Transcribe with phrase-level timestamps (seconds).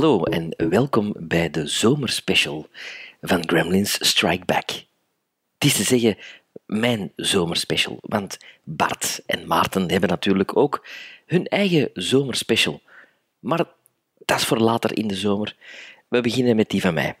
[0.00, 2.66] Hallo en welkom bij de zomerspecial
[3.20, 4.70] van Gremlins Strike Back.
[5.58, 6.16] Het is te zeggen
[6.66, 10.86] mijn zomerspecial, want Bart en Maarten hebben natuurlijk ook
[11.26, 12.80] hun eigen zomerspecial.
[13.38, 13.64] Maar
[14.24, 15.56] dat is voor later in de zomer.
[16.08, 17.16] We beginnen met die van mij.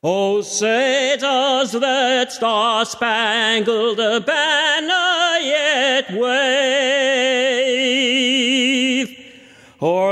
[0.00, 6.62] Oh, say does that star-spangled banner yet wave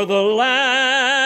[0.07, 1.20] the land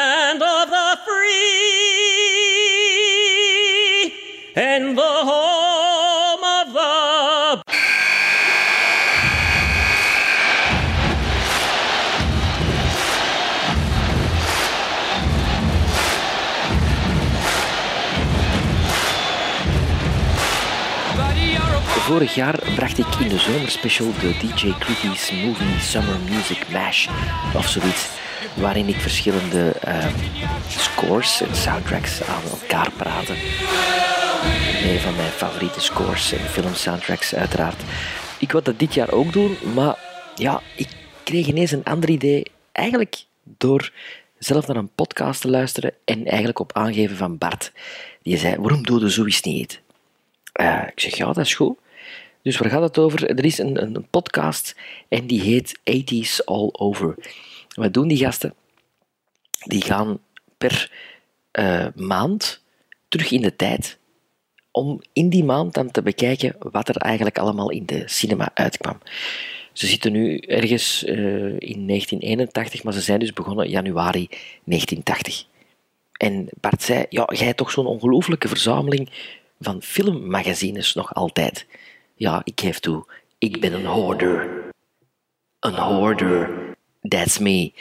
[22.05, 27.09] Vorig jaar bracht ik in de zomerspecial de DJ Creepy's Movie Summer Music Mash
[27.55, 28.09] of zoiets,
[28.55, 30.15] waarin ik verschillende eh,
[30.69, 33.33] scores en soundtracks aan elkaar praatte.
[34.83, 37.83] Een van mijn favoriete scores en filmsoundtracks uiteraard.
[38.39, 39.99] Ik wou dat dit jaar ook doen, maar
[40.35, 40.89] ja, ik
[41.23, 42.51] kreeg ineens een ander idee.
[42.73, 43.93] Eigenlijk door
[44.39, 47.73] zelf naar een podcast te luisteren en eigenlijk op aangeven van Bart.
[48.23, 49.83] Die zei, waarom doe je zoiets niet?
[50.53, 51.83] Eh, ik zeg, ja, dat is goed.
[52.45, 53.29] Dus waar gaat het over?
[53.29, 54.77] Er is een, een podcast
[55.09, 57.15] en die heet 80s All Over.
[57.75, 58.55] Wat doen die gasten?
[59.51, 60.21] Die gaan
[60.59, 60.93] per
[61.51, 62.63] eh, maand
[63.09, 63.99] terug in de tijd
[64.71, 68.99] om in die maand dan te bekijken wat er eigenlijk allemaal in de cinema uitkwam.
[69.73, 74.29] Ze zitten nu ergens eh, in 1981, maar ze zijn dus begonnen januari
[74.65, 75.45] 1980.
[76.13, 79.11] En Bart zei, ja, jij hebt toch zo'n ongelooflijke verzameling
[79.61, 81.67] van filmmagazines nog altijd.
[82.15, 83.05] Ja, ik geef toe,
[83.39, 84.49] ik ben een hoarder.
[85.61, 86.51] Een hoarder.
[87.09, 87.73] That's me.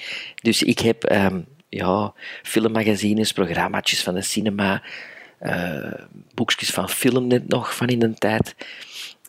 [0.41, 4.83] Dus ik heb ehm, ja, filmmagazines, programma's van de cinema,
[5.37, 5.93] eh,
[6.33, 8.55] boekjes van film net nog van in de tijd.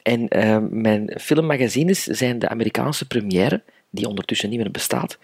[0.02, 5.18] En ehm, mijn filmmagazines zijn de Amerikaanse première, die ondertussen niet meer bestaat,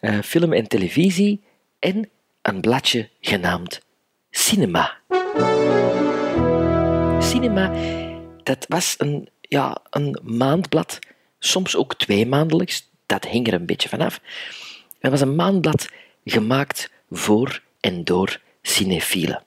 [0.00, 1.40] eh, film en televisie
[1.78, 2.08] en
[2.42, 3.80] een bladje genaamd
[4.30, 4.96] Cinema.
[7.18, 7.70] Cinema,
[8.46, 10.98] dat was een, ja, een maandblad,
[11.38, 14.20] soms ook twee maandelijks, dat hing er een beetje vanaf.
[14.98, 15.88] Het was een maandblad
[16.24, 19.42] gemaakt voor en door cinefielen.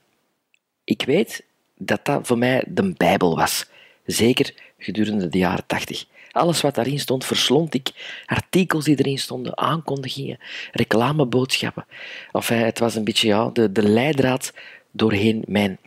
[0.84, 1.44] Ik weet
[1.76, 3.66] dat dat voor mij de Bijbel was,
[4.04, 6.04] zeker gedurende de jaren tachtig.
[6.30, 7.90] Alles wat daarin stond, verslond ik.
[8.26, 10.38] Artikels die erin stonden, aankondigingen,
[10.72, 11.86] reclameboodschappen.
[12.32, 14.52] Enfin, het was een beetje ja, de, de leidraad
[14.90, 15.78] doorheen mijn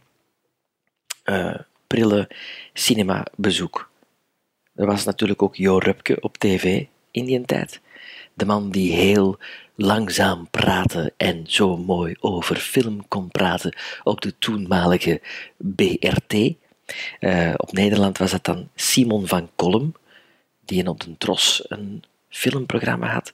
[1.24, 1.60] eh,
[1.94, 2.28] prille
[2.74, 3.90] cinemabezoek.
[4.76, 7.82] Er was natuurlijk ook Jo Rupke op tv in die tijd.
[8.34, 9.38] De man die heel
[9.76, 15.22] langzaam praatte en zo mooi over film kon praten op de toenmalige
[15.58, 16.54] BRT.
[17.20, 19.94] Eh, op Nederland was dat dan Simon van Kolm,
[20.66, 23.34] die op de Tros een filmprogramma had.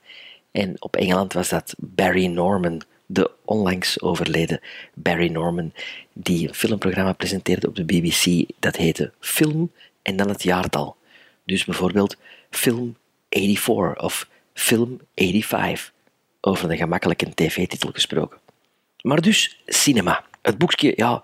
[0.51, 2.81] En op Engeland was dat Barry Norman,
[3.11, 4.59] de onlangs overleden
[4.93, 5.73] Barry Norman,
[6.13, 8.49] die een filmprogramma presenteerde op de BBC.
[8.59, 9.71] Dat heette Film
[10.01, 10.95] en dan het jaartal.
[11.43, 12.17] Dus bijvoorbeeld
[12.49, 12.97] Film
[13.29, 15.91] 84 of Film 85,
[16.41, 18.39] over een gemakkelijke tv-titel gesproken.
[19.01, 20.25] Maar dus cinema.
[20.41, 21.23] Het boekje, ja,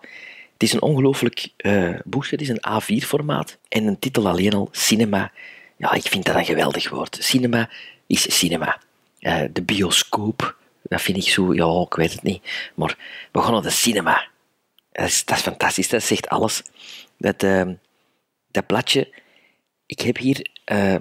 [0.53, 2.31] het is een ongelooflijk eh boekje.
[2.38, 5.31] Het is een A4-formaat en een titel alleen al, cinema.
[5.78, 7.17] Ja, ik vind dat een geweldig woord.
[7.19, 7.69] Cinema
[8.07, 8.81] is cinema.
[9.19, 10.57] Eh, de bioscoop,
[10.90, 12.72] dat vind ik zo, ja, ik weet het niet.
[12.75, 12.97] Maar
[13.31, 14.28] we gaan naar de cinema.
[14.91, 16.63] Dat is, dat is fantastisch, dat zegt alles.
[17.18, 17.69] Dat, eh,
[18.51, 19.13] dat bladje,
[19.85, 20.96] ik heb hier eh,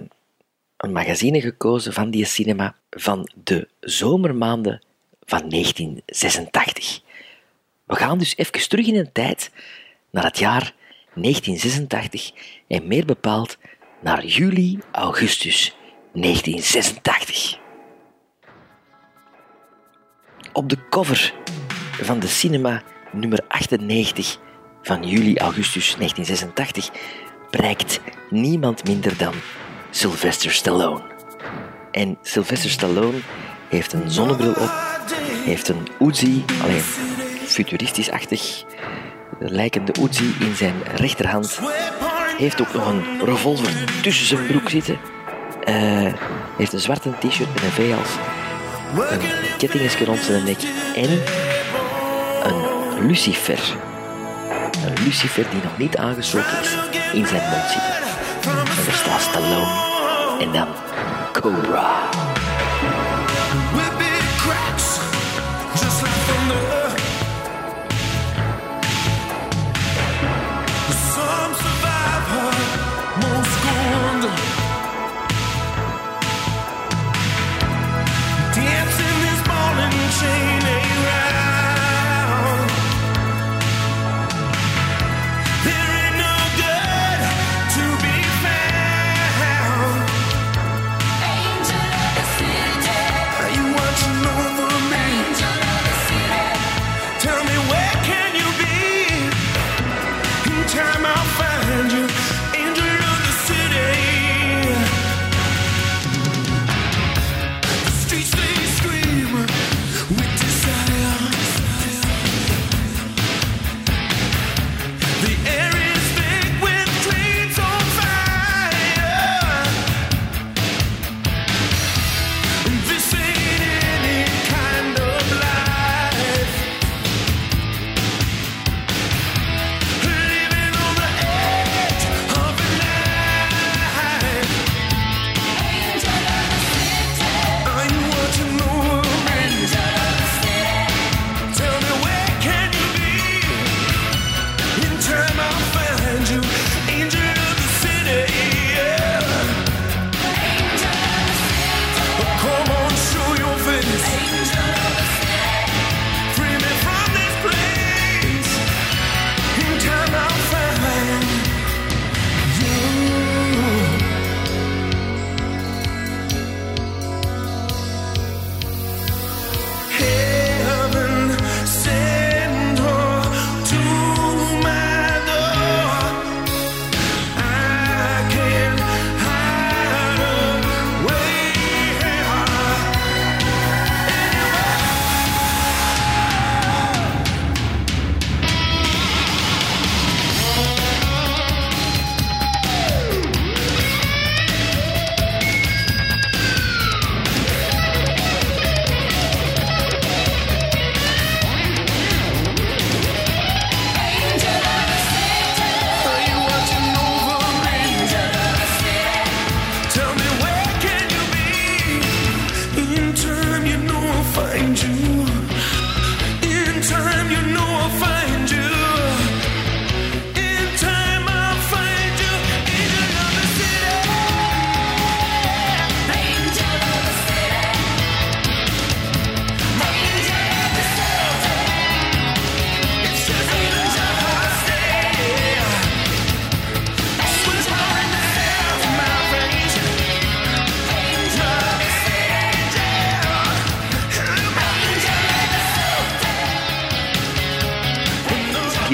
[0.76, 4.82] een magazine gekozen van die cinema van de zomermaanden
[5.24, 7.00] van 1986.
[7.86, 9.50] We gaan dus even terug in de tijd
[10.10, 10.74] naar het jaar
[11.14, 12.32] 1986
[12.68, 13.58] en meer bepaald
[14.00, 15.76] naar juli, augustus
[16.12, 17.63] 1986.
[20.54, 21.34] Op de cover
[22.02, 24.38] van de cinema nummer 98
[24.82, 26.90] van juli, augustus 1986
[27.50, 29.32] prijkt niemand minder dan
[29.90, 31.02] Sylvester Stallone.
[31.90, 33.18] En Sylvester Stallone
[33.68, 34.72] heeft een zonnebril op,
[35.44, 36.82] heeft een Uzi, alleen
[37.46, 38.64] futuristisch-achtig
[39.38, 41.60] lijkende Uzi in zijn rechterhand,
[42.38, 44.98] heeft ook nog een revolver tussen zijn broek zitten,
[45.64, 46.12] eh,
[46.56, 48.10] heeft een zwarte t-shirt met een V-hals,
[49.02, 49.20] een
[49.58, 50.62] kettingetje rond zijn nek
[50.94, 51.10] en
[52.42, 53.76] een lucifer.
[54.86, 56.76] Een lucifer die nog niet aangestoken is
[57.12, 57.94] in zijn mond zitten.
[58.52, 59.94] En er staat Stallone
[60.40, 60.68] en dan
[61.32, 62.33] Cobra.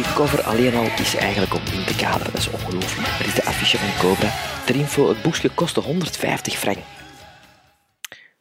[0.01, 2.33] Die cover alleen al is eigenlijk om in te kaderen.
[2.33, 3.09] Dat is ongelooflijk.
[3.09, 4.33] Er is de affiche van Cobra.
[4.67, 6.79] Ter info, het boekje kostte 150 frank.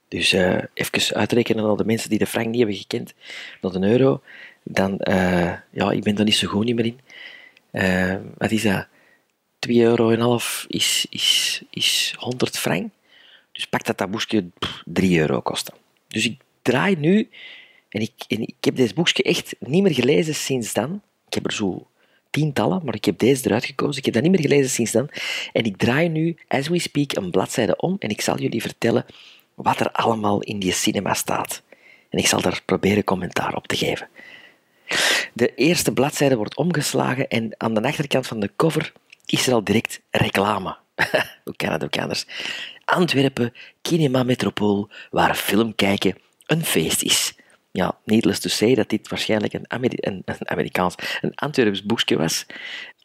[0.07, 3.13] Dus uh, even uitrekenen aan de mensen die de frank niet hebben gekend,
[3.61, 4.21] naar een euro.
[4.63, 6.99] Dan, uh, ja, ik ben er niet zo goed meer in.
[7.71, 8.87] Uh, wat is dat?
[9.67, 12.91] 2,5 euro is, is, is 100 frank.
[13.51, 14.49] Dus pak dat dat boekje
[14.85, 15.71] 3 euro kost.
[16.07, 17.29] Dus ik draai nu,
[17.89, 21.01] en ik, en ik heb deze boekje echt niet meer gelezen sinds dan.
[21.29, 21.87] Ik heb er zo
[22.29, 23.97] tientallen, maar ik heb deze eruit gekozen.
[23.97, 25.09] Ik heb dat niet meer gelezen sinds dan.
[25.53, 29.05] En ik draai nu, as we speak, een bladzijde om en ik zal jullie vertellen
[29.55, 31.61] wat er allemaal in die cinema staat.
[32.09, 34.07] En ik zal daar proberen commentaar op te geven.
[35.33, 38.93] De eerste bladzijde wordt omgeslagen en aan de achterkant van de cover
[39.25, 40.77] is er al direct reclame.
[41.43, 42.25] Hoe kan dat ook anders?
[42.85, 47.33] Antwerpen, Cinema Metropool, waar film kijken een feest is.
[47.71, 52.45] Ja, needless to say dat dit waarschijnlijk een, een, Amerikaans, een Antwerps boekje was.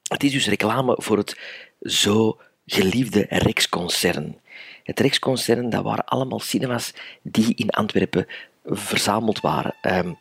[0.09, 1.39] Het is dus reclame voor het
[1.81, 4.39] zo geliefde Rex-concern.
[4.83, 6.93] Het Rex-concern, dat waren allemaal cinemas
[7.23, 8.27] die in Antwerpen
[8.65, 9.75] verzameld waren.
[9.81, 10.13] Ehm,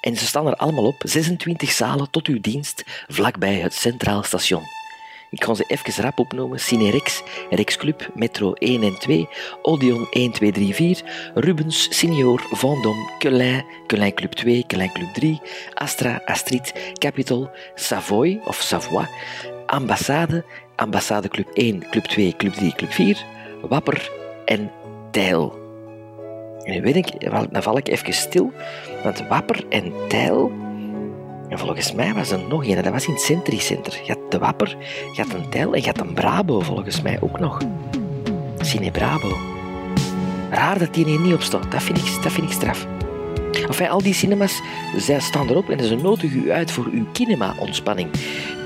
[0.00, 4.73] en ze staan er allemaal op, 26 zalen tot uw dienst, vlakbij het Centraal Station.
[5.34, 6.60] Ik ga ze even rap opnoemen.
[6.60, 9.28] Cinerex, Rex Club, Metro 1 en 2,
[9.62, 11.02] Odeon 1, 2, 3, 4,
[11.34, 15.40] Rubens, Senior, Vendôme, Quelin, Quelin Club 2, Quelin Club 3,
[15.74, 19.08] Astra, Astrid, Capitol, Savoy of Savoie,
[19.66, 20.44] Ambassade,
[20.76, 23.24] Ambassade Club 1, Club 2, Club 3, Club 4,
[23.68, 24.10] Wapper
[24.44, 24.70] en
[25.10, 25.62] Tijl.
[26.64, 28.52] En nu weet ik, dan val ik even stil,
[29.02, 30.63] want Wapper en Tijl
[31.48, 34.00] en volgens mij was er nog een, dat was in het Centri-center.
[34.04, 34.76] Je had de Wapper,
[35.12, 37.58] je had een Tel en je had een Brabo volgens mij ook nog.
[38.58, 39.36] Cine Brabo.
[40.50, 42.86] Raar dat die er niet op staat, dat vind ik, dat vind ik straf.
[43.66, 44.60] Enfin, al die cinemas
[44.96, 48.10] zij staan erop en ze nodigen u uit voor uw kinema-ontspanning.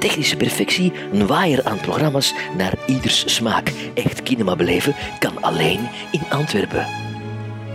[0.01, 3.73] Technische perfectie, een waaier aan programma's naar ieders smaak.
[3.95, 6.87] Echt kinema beleven kan alleen in Antwerpen.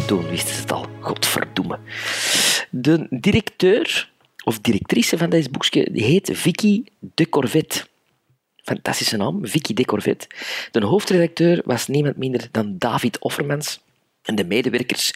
[0.07, 1.79] Toen wisten ze het al, godverdomme.
[2.69, 4.12] De directeur
[4.43, 7.85] of directrice van deze boekje heet Vicky de Corvette.
[8.63, 10.27] Fantastische naam, Vicky de Corvette.
[10.71, 13.79] De hoofdredacteur was niemand minder dan David Offermans.
[14.23, 15.13] En de medewerkers,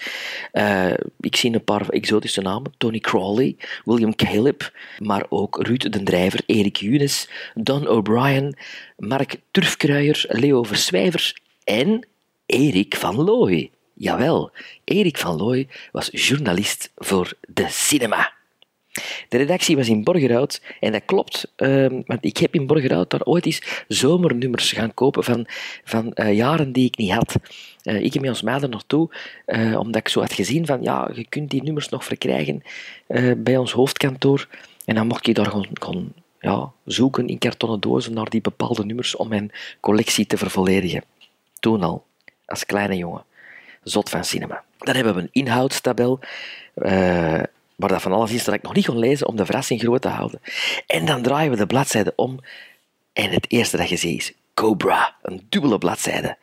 [0.53, 2.72] uh, ik zie een paar exotische namen.
[2.77, 3.55] Tony Crawley,
[3.86, 8.57] William Caleb, maar ook Ruud den Drijver, Erik Younes, Don O'Brien,
[8.98, 12.07] Mark Turfkruijer, Leo Verswijvers en
[12.46, 13.72] Erik van Looy.
[13.93, 14.51] Jawel,
[14.84, 18.37] Erik van Looy was journalist voor de cinema.
[19.29, 23.24] De redactie was in Borgerhout en dat klopt, ehm, want ik heb in Borgerhout daar
[23.24, 25.46] ooit eens zomernummers gaan kopen van,
[25.84, 27.36] van uh, jaren die ik niet had.
[27.84, 29.10] Uh, ik heb met ons meiden naartoe,
[29.48, 32.62] uh, omdat ik zo had gezien van ja, je kunt die nummers nog verkrijgen
[33.38, 34.48] bij ons hoofdkantoor.
[34.86, 38.86] En dan mocht ik daar gewoon, gewoon ja, zoeken in kartonnen dozen naar die bepaalde
[38.86, 41.03] nummers om mijn collectie te vervolledigen.
[41.60, 42.05] Toen al,
[42.46, 43.24] als kleine jongen.
[43.84, 44.63] Zot van cinema.
[44.77, 46.19] Dan hebben we een inhoudstabel
[47.77, 50.01] waar dat van alles is dat ik nog niet kon lezen om de verrassing groot
[50.01, 50.41] te houden.
[50.88, 52.39] En dan draaien we de bladzijde om
[53.13, 56.38] en het eerste dat je ziet is Cobra, een dubbele bladzijde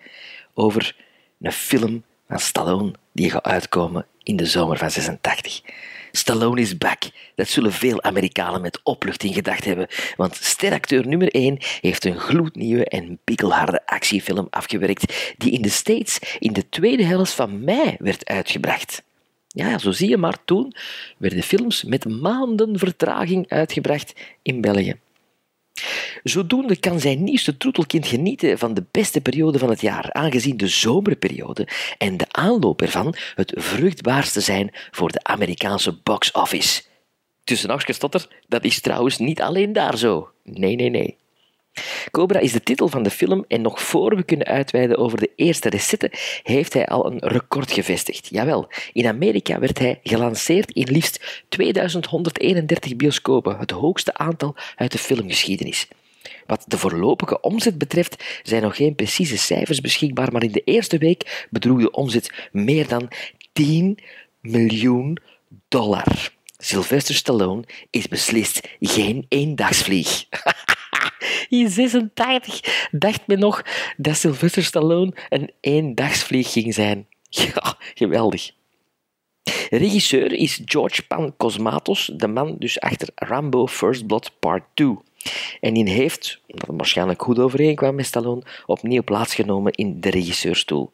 [0.55, 0.97] over
[1.41, 5.63] een film van Stallone die gaat uitkomen in de zomer van 86.
[6.13, 7.03] Stallone is back.
[7.35, 12.85] Dat zullen veel Amerikanen met opluchting gedacht hebben, want steracteur nummer 1 heeft een gloednieuwe
[12.85, 18.27] en pikkelharde actiefilm afgewerkt die in de States in de tweede helft van mei werd
[18.27, 19.03] uitgebracht.
[19.55, 20.75] Ja, zo zie je maar, toen
[21.19, 25.01] werden films met maanden vertraging uitgebracht in België.
[26.23, 30.69] Zodoende kan zijn nieuwste troetelkind genieten van de beste periode van het jaar, aangezien de
[30.69, 31.69] zomerperiode
[31.99, 36.83] en de aanloop ervan het vruchtbaarste zijn voor de Amerikaanse box office.
[37.45, 37.71] Tussen
[38.49, 40.31] dat is trouwens niet alleen daar zo.
[40.43, 41.17] Nee, nee, nee.
[42.11, 45.31] Cobra is de titel van de film en nog voor we kunnen uitweiden over de
[45.37, 46.11] eerste recetten,
[46.43, 48.29] heeft hij al een record gevestigd.
[48.31, 54.99] Jawel, in Amerika werd hij gelanceerd in liefst 2131 bioscopen, het hoogste aantal uit de
[54.99, 55.89] filmgeschiedenis.
[56.47, 60.99] Wat de voorlopige omzet betreft zijn nog geen precieze cijfers beschikbaar, maar in de eerste
[60.99, 63.09] week bedroeg de omzet meer dan
[63.53, 63.99] 10
[64.41, 65.19] miljoen
[65.69, 66.33] dollar.
[66.59, 70.25] Sylvester Stallone is beslist geen eendagsvlieg.
[71.49, 73.63] In 86 dacht men nog
[73.97, 77.07] dat Sylvester Stallone een eendagsvlieg ging zijn.
[77.29, 78.51] Ja, geweldig.
[79.71, 84.97] Regisseur is George Pan Cosmatos, de man dus achter Rambo First Blood Part 2.
[85.61, 90.93] En die heeft, omdat het waarschijnlijk goed overeenkwam met Stallone, opnieuw plaatsgenomen in de regisseurstoel.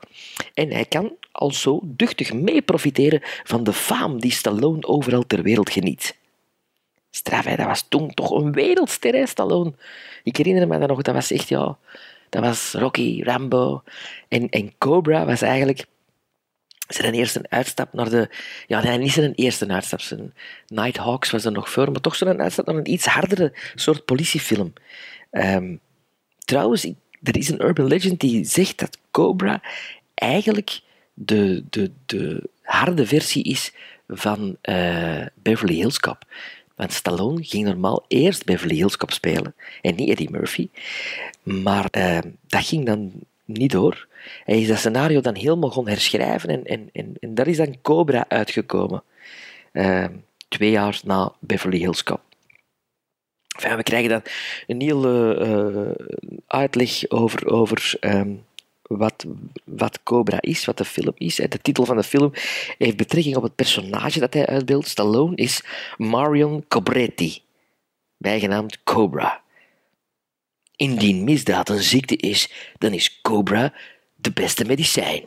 [0.54, 5.42] En hij kan al zo duchtig mee profiteren van de faam die Stallone overal ter
[5.42, 6.18] wereld geniet.
[7.10, 9.14] Straf, dat was toen toch een wereldster.
[10.22, 11.76] Ik herinner me dat nog, dat was echt, ja...
[12.30, 13.82] Dat was Rocky, Rambo.
[14.28, 15.86] En, en Cobra was eigenlijk
[16.88, 18.30] zijn eerste uitstap naar de...
[18.66, 20.00] Ja, nee, niet zijn eerste uitstap.
[20.00, 20.34] Zijn
[20.66, 24.72] Nighthawks was er nog voor, maar toch zo'n uitstap naar een iets hardere soort politiefilm.
[25.30, 25.76] Ehm,
[26.38, 26.84] trouwens,
[27.22, 29.62] er is een urban legend die zegt dat Cobra
[30.14, 30.80] eigenlijk
[31.14, 33.72] de, de, de harde versie is
[34.08, 36.24] van uh, Beverly Hills Cop.
[36.80, 40.68] Want Stallone ging normaal eerst Beverly Hills spelen en niet Eddie Murphy.
[41.42, 43.12] Maar uh, dat ging dan
[43.44, 44.06] niet door.
[44.44, 47.76] Hij is dat scenario dan helemaal gaan herschrijven en, en, en, en daar is dan
[47.82, 49.02] Cobra uitgekomen.
[49.72, 50.04] Uh,
[50.48, 52.20] twee jaar na Beverly Hills Cop.
[53.76, 54.22] We krijgen dan
[54.66, 56.06] een hele uh,
[56.46, 58.44] uitleg over, over um,
[58.96, 59.24] wat,
[59.64, 61.34] wat Cobra is, wat de film is.
[61.36, 62.32] De titel van de film
[62.78, 64.88] heeft betrekking op het personage dat hij uitbeeldt.
[64.88, 65.62] Stallone is
[65.96, 67.42] Marion Cobretti,
[68.16, 69.42] bijgenaamd Cobra.
[70.76, 73.74] Indien misdaad een ziekte is, dan is Cobra
[74.14, 75.24] de beste medicijn.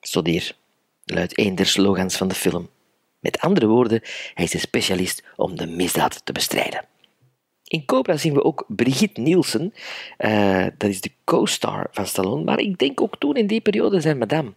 [0.00, 0.56] Studeer,
[1.04, 2.68] luidt een der slogans van de film.
[3.20, 4.00] Met andere woorden,
[4.34, 6.84] hij is een specialist om de misdaad te bestrijden.
[7.72, 9.74] In Cobra zien we ook Brigitte Nielsen,
[10.18, 14.00] uh, dat is de co-star van Stallone, maar ik denk ook toen in die periode
[14.00, 14.52] zijn madame.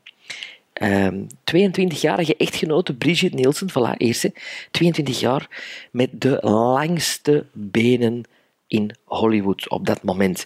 [0.82, 1.08] Uh,
[1.54, 4.34] 22-jarige echtgenote Brigitte Nielsen, voilà, eerste,
[4.72, 5.48] 22 jaar,
[5.92, 8.24] met de langste benen
[8.68, 10.44] in Hollywood op dat moment.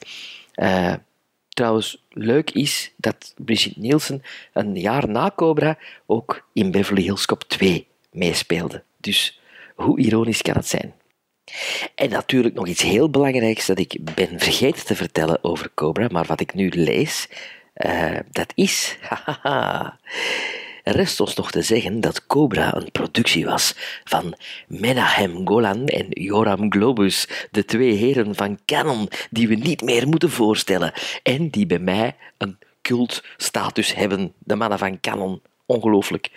[0.55, 0.93] Uh,
[1.49, 4.21] trouwens, leuk is dat Brigitte Nielsen
[4.53, 8.83] een jaar na Cobra ook in Beverly Hills Cop 2 meespeelde.
[8.97, 9.39] Dus
[9.75, 10.98] hoe ironisch kan het zijn?
[11.95, 16.25] En natuurlijk nog iets heel belangrijks dat ik ben vergeten te vertellen over Cobra, maar
[16.25, 17.27] wat ik nu lees,
[17.75, 18.97] uh, dat is.
[20.83, 24.35] Rest ons nog te zeggen dat Cobra een productie was van
[24.67, 30.29] Menahem Golan en Joram Globus, de twee heren van Canon die we niet meer moeten
[30.29, 36.29] voorstellen en die bij mij een cultstatus hebben, de mannen van Canon ongelooflijk.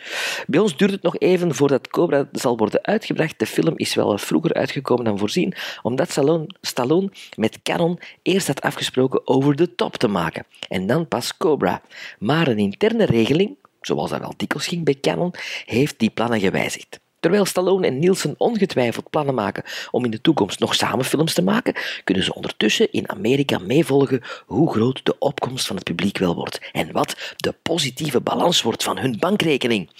[0.46, 3.38] Bij ons duurt het nog even voordat Cobra zal worden uitgebracht.
[3.38, 6.18] De film is wel vroeger uitgekomen dan voorzien, omdat
[6.60, 10.44] Stallone met Canon eerst had afgesproken over de top te maken.
[10.68, 11.82] En dan pas Cobra.
[12.18, 15.34] Maar een interne regeling, zoals dat wel dikwijls ging bij Canon,
[15.66, 17.01] heeft die plannen gewijzigd.
[17.22, 21.42] Terwijl Stallone en Nielsen ongetwijfeld plannen maken om in de toekomst nog samen films te
[21.42, 21.74] maken,
[22.04, 26.60] kunnen ze ondertussen in Amerika meevolgen hoe groot de opkomst van het publiek wel wordt
[26.72, 29.90] en wat de positieve balans wordt van hun bankrekening.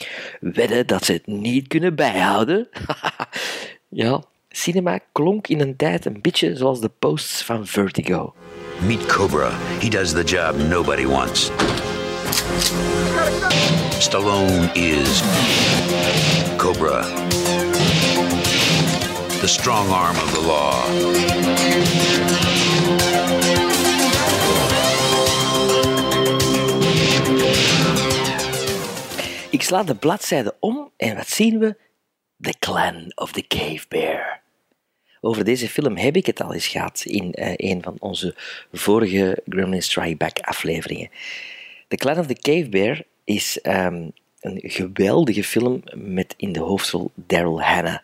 [0.40, 2.68] Wedden dat ze het niet kunnen bijhouden?
[3.88, 8.34] ja, cinema klonk in een tijd een beetje zoals de posts van Vertigo.
[8.86, 9.50] Meet Cobra.
[9.80, 11.50] He does the job nobody wants.
[13.98, 15.22] Stallone is
[16.58, 17.02] Cobra,
[19.40, 20.72] the strong arm of the law.
[29.50, 31.76] Ik sla de bladzijde om en wat zien we?
[32.40, 34.40] The Clan of the Cave Bear.
[35.20, 38.34] Over deze film heb ik het al eens gehad in uh, een van onze
[38.72, 41.10] vorige Gremlin Strike Back afleveringen.
[41.92, 47.10] The Clan of the Cave Bear is um, een geweldige film met in de hoofdrol
[47.14, 47.98] Daryl Hannah,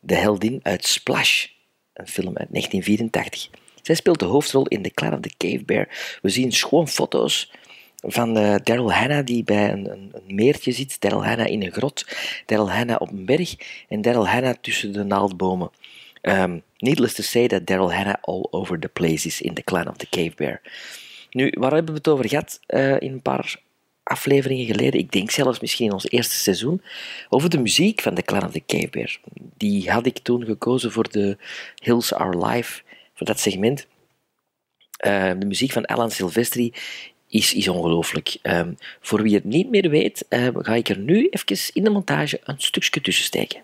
[0.00, 1.46] de heldin uit Splash,
[1.94, 3.48] een film uit 1984.
[3.82, 6.18] Zij speelt de hoofdrol in The Clan of the Cave Bear.
[6.22, 7.52] We zien schoon foto's
[7.96, 11.72] van uh, Daryl Hannah die bij een, een, een, meertje zit, Daryl Hannah in een
[11.72, 12.06] grot,
[12.46, 13.54] Daryl Hannah op een berg
[13.88, 15.70] en Daryl Hannah tussen de naaldbomen.
[16.22, 19.88] Um, needless to say that Daryl Hannah all over the place is in The Clan
[19.88, 20.60] of the Cave Bear.
[21.38, 23.56] Nu, waar hebben we het over gehad uh, in een paar
[24.02, 26.82] afleveringen geleden, ik denk zelfs misschien in ons eerste seizoen,
[27.28, 29.18] over de muziek van The Clan of the Cave Bear.
[29.56, 31.36] Die had ik toen gekozen voor de
[31.82, 32.82] Hills Are Live,
[33.14, 33.86] voor dat segment.
[35.06, 36.72] Uh, de muziek van Alan Silvestri
[37.28, 38.36] is, is ongelooflijk.
[38.42, 41.90] Um, voor wie het niet meer weet, uh, ga ik er nu even in de
[41.90, 43.62] montage een stukje tussen steken.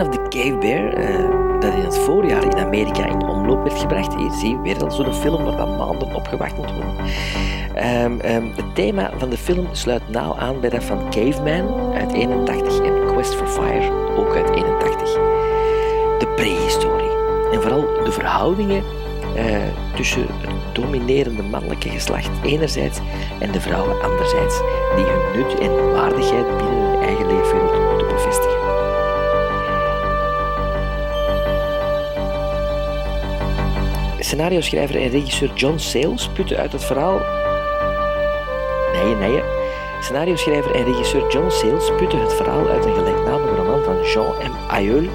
[0.00, 4.14] Of the Cave Bear, uh, dat in het voorjaar in Amerika in omloop werd gebracht.
[4.14, 6.94] Hier zie je weer al zo'n film waar dan maanden op gewacht moet worden.
[8.04, 12.12] Um, um, het thema van de film sluit nauw aan bij dat van Caveman uit
[12.12, 15.12] 81 en Quest for Fire, ook uit 81.
[16.18, 17.10] De prehistorie.
[17.52, 18.82] En vooral de verhoudingen
[19.36, 19.56] uh,
[19.94, 22.98] tussen het dominerende mannelijke geslacht enerzijds
[23.40, 24.60] en de vrouwen anderzijds,
[24.96, 28.53] die hun nut en waardigheid binnen hun eigen leefwereld moeten bevestigen.
[34.24, 37.20] Scenario-schrijver en regisseur John Sayles putte uit het verhaal...
[38.92, 39.42] Nee, nee.
[40.00, 44.70] Scenario-schrijver en regisseur John Sayles putte het verhaal uit een gelijknamige roman van Jean M.
[44.70, 45.08] Ayeul,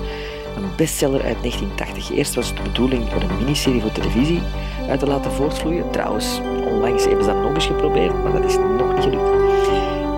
[0.58, 2.12] een bestseller uit 1980.
[2.12, 4.42] Eerst was het de bedoeling er een miniserie voor televisie
[4.90, 5.92] uit te laten voortvloeien.
[5.92, 9.38] Trouwens, onlangs hebben ze dat nog eens geprobeerd, maar dat is nog niet gelukt.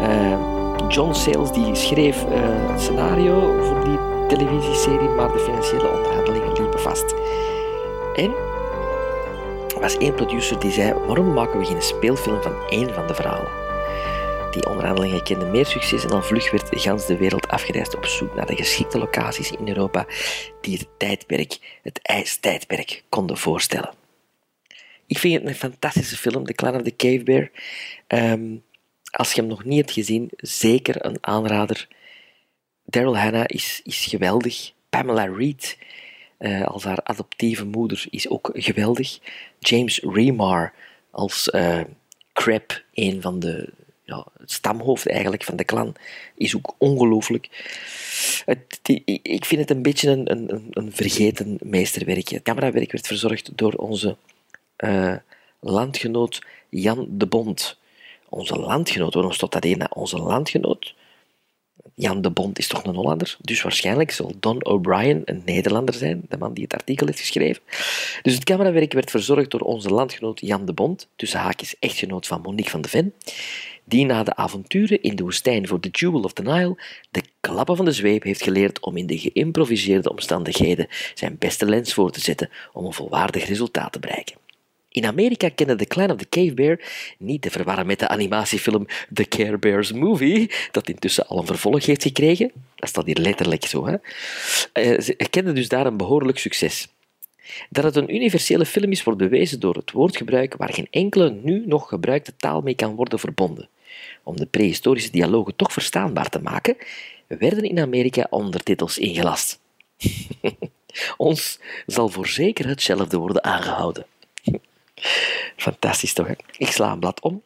[0.02, 2.30] Uh, John Sayles die schreef uh,
[2.72, 3.98] het scenario voor die
[4.38, 7.16] televisieserie, maar de financiële onderhandelingen liepen vast.
[8.16, 8.34] En
[9.82, 13.60] was één producer die zei: waarom maken we geen speelfilm van één van de verhalen?
[14.52, 18.36] Die onderhandelingen kenden meer succes en dan vlug werd gans de wereld afgereisd op zoek
[18.36, 20.06] naar de geschikte locaties in Europa
[20.62, 23.94] die het tijdperk, het ijstijdperk, konden voorstellen.
[25.08, 27.52] Ik vind het een fantastische film, The Clan of the Cave Bear.
[28.08, 28.64] Um,
[29.12, 31.88] als je hem nog niet hebt gezien, zeker een aanrader.
[32.86, 34.72] Daryl Hannah is, is geweldig.
[34.90, 35.78] Pamela Reed
[36.42, 39.20] uh, als haar adoptieve moeder is ook geweldig.
[39.60, 40.74] James Remar
[41.12, 41.82] als uh,
[42.34, 43.70] Crab, een van de
[44.04, 45.96] ja, stamhoofd eigenlijk van de clan,
[46.36, 47.50] is ook ongelooflijk.
[49.22, 52.30] Ik vind het een beetje een, een, een vergeten meesterwerk.
[52.30, 54.16] Het camerawerk werd verzorgd door onze
[54.78, 55.16] uh,
[55.60, 57.80] landgenoot Jan de Bond.
[58.30, 59.90] Onze landgenoot, waarom stond dat hier?
[59.90, 60.94] Onze landgenoot
[61.96, 66.22] Jan de Bond is toch een Hollander, dus waarschijnlijk zal Don O'Brien een Nederlander zijn,
[66.30, 67.62] de man die het artikel heeft geschreven.
[68.22, 72.42] Dus het camerawerk werd verzorgd door onze landgenoot Jan de Bond, tussen haakjes echtgenoot van
[72.42, 73.14] Monique van de Ven,
[73.84, 76.78] die na de avonturen in de woestijn voor The Jewel of the Nile
[77.12, 81.94] de klappen van de zweep heeft geleerd om in de geïmproviseerde omstandigheden zijn beste lens
[81.94, 84.36] voor te zetten om een volwaardig resultaat te bereiken.
[84.92, 86.80] In Amerika kennen The Clan of the Cave Bear
[87.18, 91.86] niet te verwarren met de animatiefilm The Care Bears Movie, dat intussen al een vervolg
[91.86, 92.52] heeft gekregen.
[92.76, 93.86] Dat staat hier letterlijk zo.
[93.86, 93.94] Hè?
[93.94, 96.88] Uh, ze kenden dus daar een behoorlijk succes.
[97.70, 101.64] Dat het een universele film is, wordt bewezen door het woordgebruik waar geen enkele nu
[101.66, 103.70] nog gebruikte taal mee kan worden verbonden.
[104.24, 106.78] Om de prehistorische dialogen toch verstaanbaar te maken,
[107.28, 109.60] werden in Amerika ondertitels ingelast.
[111.18, 114.06] Ons zal voorzeker hetzelfde worden aangehouden.
[115.58, 116.34] Fantastisch toch, hè?
[116.58, 116.98] Ik sla.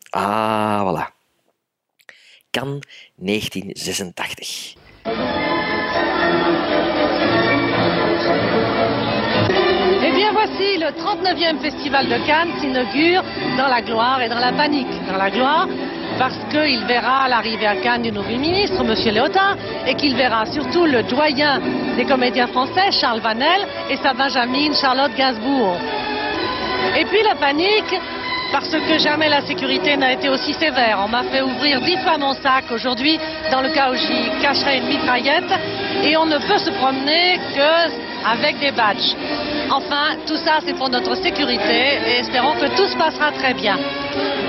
[0.10, 1.14] Ah, voilà.
[2.52, 2.80] Cannes
[3.16, 4.76] 1986.
[10.02, 13.24] Eh bien voici, le 39e Festival de Cannes s'inaugure
[13.58, 14.88] dans la gloire et dans la panique.
[15.08, 15.68] Dans la gloire,
[16.18, 18.96] parce qu'il verra l'arrivée à Cannes du nouveau ministre, M.
[19.14, 21.60] Léotard, et qu'il verra surtout le doyen
[21.98, 25.78] des comédiens français, Charles Vanel, et sa Benjamin, Charlotte Gainsbourg.
[26.98, 27.96] Et puis la panique,
[28.52, 31.00] parce que jamais la sécurité n'a été aussi sévère.
[31.04, 33.20] On m'a fait ouvrir dix fois mon sac aujourd'hui,
[33.52, 35.52] dans le cas où j'y cacherais une mitraillette,
[36.04, 39.16] et on ne peut se promener qu'avec des badges.
[39.70, 43.78] Enfin, tout ça, c'est pour notre sécurité, et espérons que tout se passera très bien.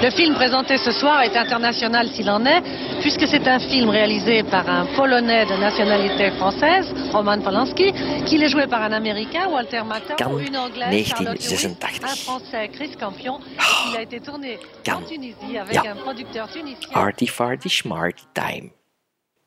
[0.03, 2.63] Le film présenté ce soir est international s'il en est,
[3.01, 7.93] puisque c'est un film réalisé par un Polonais de nationalité française, Roman Polanski,
[8.27, 11.67] qu'il est joué par un Américain, Walter Matthau, une Anglaise, Charlotte Lewis,
[12.03, 15.91] un Français, Chris Campion, et il a été tourné en Tunisie avec ja.
[15.91, 16.93] un producteur tunisien.
[16.93, 18.71] Arty Farty Smarty Time.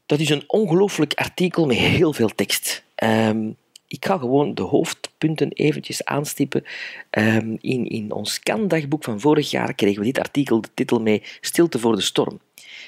[0.05, 2.83] Dat is een ongelooflijk artikel met heel veel tekst.
[3.03, 3.55] Um,
[3.87, 6.63] ik ga gewoon de hoofdpunten eventjes aanstippen.
[7.11, 11.23] Um, in, in ons kan-dagboek van vorig jaar kregen we dit artikel de titel mee
[11.41, 12.39] Stilte voor de storm.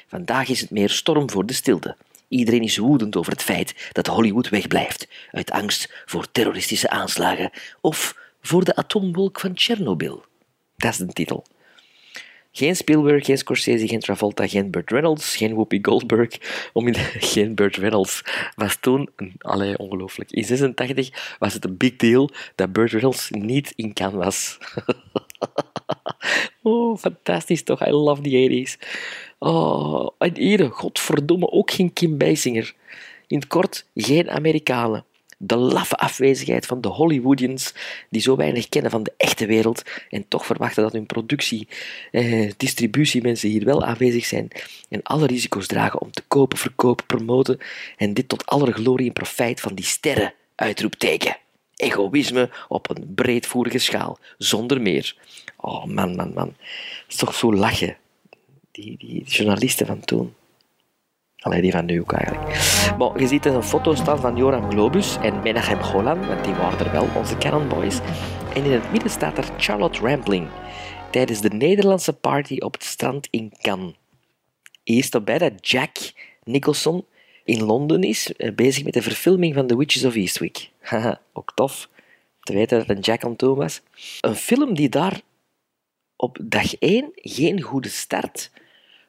[0.07, 1.95] Vandaag is het meer storm voor de stilte.
[2.27, 8.15] Iedereen is woedend over het feit dat Hollywood wegblijft, uit angst voor terroristische aanslagen of
[8.41, 10.23] voor de atoomwolk van Tsjernobyl.
[10.81, 11.45] Dat is de titel.
[12.51, 16.29] Geen Spielberg, geen Scorsese, geen Travolta, geen Burt Reynolds, geen Whoopi Goldberg.
[16.73, 16.95] Om in,
[17.33, 18.23] geen Burt Reynolds
[18.55, 20.31] was toen, allee, ongelooflijk.
[20.31, 24.57] In 86 was het een big deal dat Burt Reynolds niet in Cannes was.
[26.61, 27.87] oh, fantastisch toch?
[27.87, 28.87] I love the 80s.
[29.39, 32.73] Oh, en hier, godverdomme, ook geen Kim Basinger.
[33.27, 35.05] In het kort, geen Amerikanen
[35.43, 37.73] de laffe afwezigheid van de Hollywoodians
[38.09, 41.67] die zo weinig kennen van de echte wereld en toch verwachten dat hun productie,
[42.11, 44.47] eh, distributiemensen hier wel aanwezig zijn
[44.89, 47.57] en alle risico's dragen om te kopen, verkopen, promoten
[47.97, 51.37] en dit tot aller glorie en profijt van die sterren, uitroepteken.
[51.75, 55.15] Egoïsme op een breedvoerige schaal, zonder meer.
[55.57, 56.55] Oh man, man, man.
[56.57, 57.97] Het is toch zo lachen.
[58.71, 60.33] Die, die journalisten van toen.
[61.41, 62.59] Alleen die van nu ook eigenlijk.
[62.97, 66.85] Bon, je ziet een foto staan van Joram Globus en Menachem Golan, want die waren
[66.85, 67.99] er wel, onze Cannon Boys.
[68.53, 70.47] En in het midden staat er Charlotte Rampling
[71.11, 73.93] tijdens de Nederlandse party op het strand in Cannes.
[74.83, 75.97] Eerst erbij dat Jack
[76.43, 77.05] Nicholson
[77.43, 80.69] in Londen is, eh, bezig met de verfilming van The Witches of Eastwick.
[80.79, 81.89] Haha, ook tof.
[82.41, 83.81] te weten dat het een Jack on Toon was.
[84.21, 85.21] Een film die daar
[86.15, 88.51] op dag 1 geen goede start.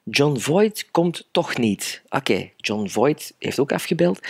[0.05, 2.03] John Voight komt toch niet.
[2.09, 4.21] Oké, John Voight heeft ook afgebeld.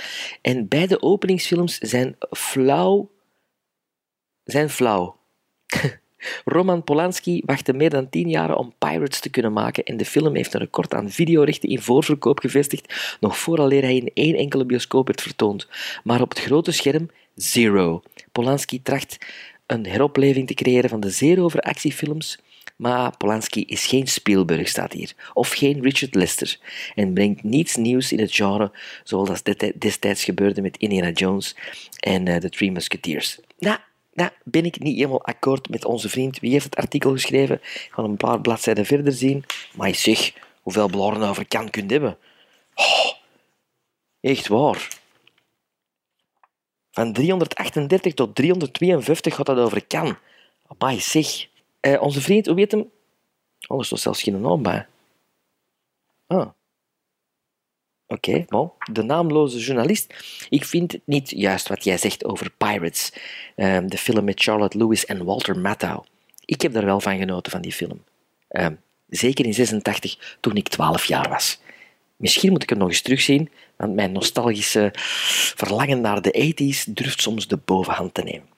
[0.40, 3.10] En beide openingsfilms zijn flauw.
[4.44, 5.16] Zijn flauw.
[6.44, 10.34] Roman Polanski wachtte meer dan tien jaar om Pirates te kunnen maken en de film
[10.34, 15.06] heeft een record aan videorechten in voorverkoop gevestigd, nog vooraleer hij in één enkele bioscoop
[15.06, 15.68] werd vertoond.
[16.04, 18.02] Maar op het grote scherm, zero.
[18.32, 19.18] Polanski tracht
[19.66, 22.38] een heropleving te creëren van de zeer over actiefilms,
[22.82, 26.58] maar Polanski is geen Spielberg, staat hier, of geen Richard Lester,
[26.94, 28.72] en brengt niets nieuws in het genre,
[29.04, 29.42] zoals
[29.78, 31.56] destijds gebeurde met Indiana Jones
[31.98, 33.38] en uh, The Three Musketeers.
[33.58, 33.78] Nou,
[34.12, 36.40] nou, ben ik niet helemaal akkoord met onze vriend.
[36.40, 37.56] Wie heeft het artikel geschreven?
[37.56, 39.44] Ik ga een paar bladzijden verder zien.
[39.74, 42.16] Maar zeg, hoeveel blaren over kan kunt hebben?
[42.74, 43.12] Oh,
[44.20, 44.88] echt waar.
[46.90, 50.16] Van 338 tot 352 gaat dat over kan.
[50.78, 51.50] Maar zeg.
[51.82, 52.90] Eh, onze vriend, hoe weet hem?
[53.68, 54.86] Oh, er staat zelfs geen naam bij.
[56.26, 56.48] Ah.
[58.06, 60.14] Oké, okay, de naamloze journalist.
[60.48, 63.12] Ik vind niet juist wat jij zegt over Pirates,
[63.56, 66.04] um, de film met Charlotte Lewis en Walter Matthau.
[66.44, 68.04] Ik heb daar wel van genoten van die film.
[68.48, 71.60] Um, zeker in 86, toen ik 12 jaar was.
[72.16, 74.90] Misschien moet ik hem nog eens terugzien, want mijn nostalgische
[75.56, 78.48] verlangen naar de 80s durft soms de bovenhand te nemen.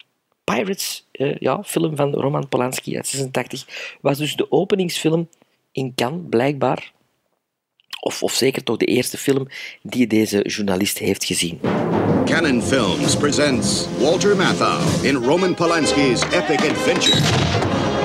[0.44, 3.66] Pirates, uh, ja, film van Roman Polanski uit 86,
[4.00, 5.28] was dus de openingsfilm
[5.72, 6.92] in Cannes, blijkbaar,
[8.00, 9.46] of, of zeker toch de eerste film
[9.82, 11.60] die deze journalist heeft gezien.
[12.24, 17.18] Canon Films presents Walter Matthau in Roman Polanski's epic adventure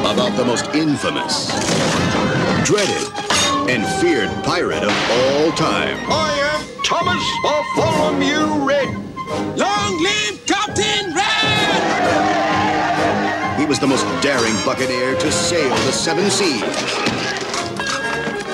[0.05, 1.47] about the most infamous,
[2.63, 3.07] dreaded,
[3.67, 5.97] and feared pirate of all time.
[6.09, 8.89] I am Thomas Bartholomew Red.
[9.57, 11.13] Long live Captain
[13.69, 17.19] was the most daring buccaneer to sail the seven seas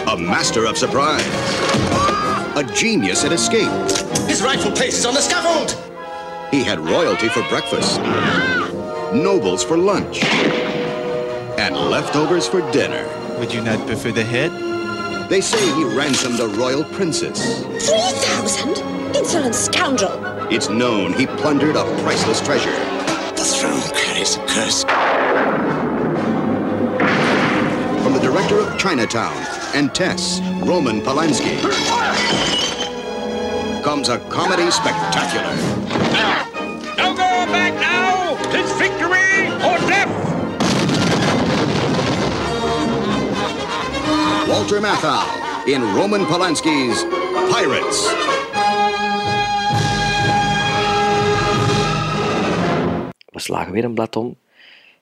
[0.08, 1.26] a master of surprise.
[2.56, 3.72] A genius at escape.
[4.30, 5.76] His rightful place is on the scaffold.
[6.52, 8.00] He had royalty for breakfast,
[9.14, 13.06] nobles for lunch, and leftovers for dinner.
[13.40, 14.52] Would you not prefer the head?
[15.30, 17.64] They say he ransomed a royal princess.
[17.64, 18.78] Three thousand?
[19.16, 20.14] Insolent scoundrel!
[20.52, 22.72] It's known he plundered a priceless treasure.
[23.36, 25.05] The throne carries a curse.
[28.36, 29.34] Director of Chinatown
[29.76, 31.56] and Tess, Roman Polanski,
[33.82, 35.56] comes a comedy spectacular.
[36.98, 38.36] No go back now!
[38.52, 40.12] It's victory or death!
[44.50, 47.04] Walter Matthau in Roman Polanski's
[47.54, 48.12] Pirates.
[53.32, 54.38] We slagen weer een blad om.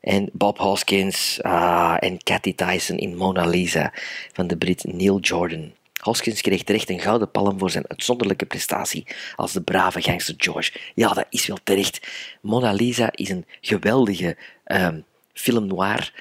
[0.03, 3.93] En Bob Hoskins uh, en Cathy Tyson in Mona Lisa
[4.33, 5.71] van de Brit Neil Jordan.
[6.01, 10.71] Hoskins kreeg terecht een gouden palm voor zijn uitzonderlijke prestatie als de brave gangster George.
[10.95, 12.07] Ja, dat is wel terecht.
[12.41, 16.13] Mona Lisa is een geweldige um, film noir,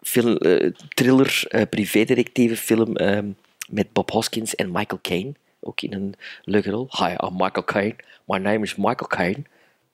[0.00, 3.36] film, uh, thriller, uh, privédetectieve film um,
[3.68, 5.34] met Bob Hoskins en Michael Caine.
[5.60, 6.88] Ook in een leuke rol.
[6.90, 7.96] Hi, I'm Michael Caine.
[8.24, 9.42] My name is Michael Caine.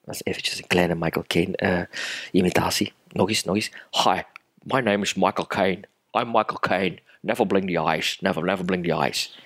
[0.05, 1.81] Dat is eventjes een kleine Michael Caine uh,
[2.31, 2.93] imitatie.
[3.13, 3.71] Nog eens, nog eens.
[3.91, 4.21] Hi,
[4.63, 5.87] my name is Michael Caine.
[6.13, 6.99] I'm Michael Caine.
[7.21, 8.17] Never blink the eyes.
[8.21, 9.37] Never, never blink the eyes.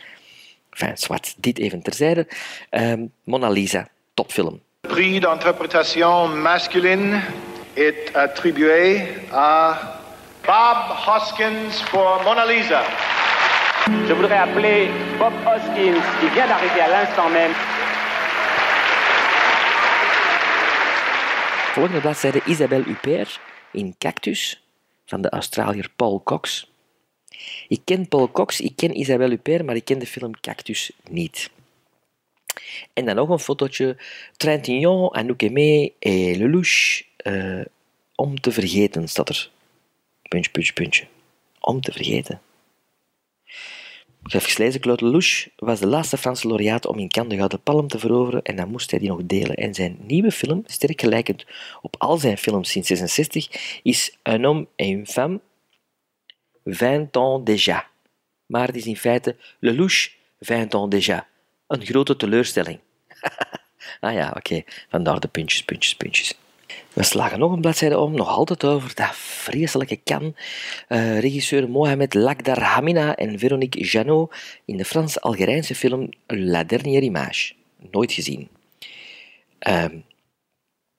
[0.73, 1.35] Enfin, zwart.
[1.37, 2.27] Dit even terzijde.
[2.71, 4.61] Um, Mona Lisa, topfilm.
[4.81, 7.21] prix d'interprétation masculine
[7.75, 9.01] est attribué
[9.31, 9.77] à
[10.45, 12.83] Bob Hoskins pour Mona Lisa.
[14.07, 17.53] Je voudrais appeler Bob Hoskins, qui vient d'arriver à l'instant même.
[21.75, 23.39] Volgende bladzijde Isabelle Huppert
[23.71, 24.63] in Cactus
[25.05, 26.71] van de Australiër Paul Cox.
[27.67, 31.49] Ik ken Paul Cox, ik ken Isabelle Huppert, maar ik ken de film Cactus niet.
[32.93, 33.97] En dan nog een fotootje.
[34.37, 37.05] Trintignant, Anouk Aimé et Lelouch.
[37.23, 37.65] Uh,
[38.15, 39.49] om te vergeten staat er.
[40.27, 41.07] Puntje, puntje, puntje.
[41.59, 42.41] Om te vergeten.
[44.29, 47.99] Gelezen, Claude Lelouch was de laatste Franse laureaat om in Cannes de Gouden Palm te
[47.99, 49.55] veroveren en dan moest hij die nog delen.
[49.55, 51.45] En zijn nieuwe film, sterk gelijkend
[51.81, 55.39] op al zijn films sinds 66, is Un homme et une femme,
[56.63, 57.85] 20 ans déjà.
[58.45, 60.09] Maar het is in feite Lelouch,
[60.39, 61.25] 20 ans déjà.
[61.67, 62.79] Een grote teleurstelling.
[63.99, 64.63] ah ja, oké.
[64.89, 66.37] Vandaar de puntjes, puntjes, puntjes.
[66.97, 70.35] We slagen nog een bladzijde om, nog altijd over dat vreselijke kan.
[70.89, 74.33] Uh, regisseur Mohamed Lakdar Hamina en Veronique Janot
[74.65, 77.53] in de Frans-Algerijnse film La Dernière Image.
[77.91, 78.49] Nooit gezien.
[79.67, 79.85] Uh,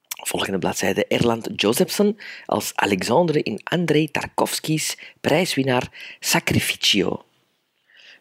[0.09, 1.07] Volgende bladzijde.
[1.07, 7.25] Erland Josephson als Alexandre in Andrei Tarkovsky's prijswinnaar Sacrificio.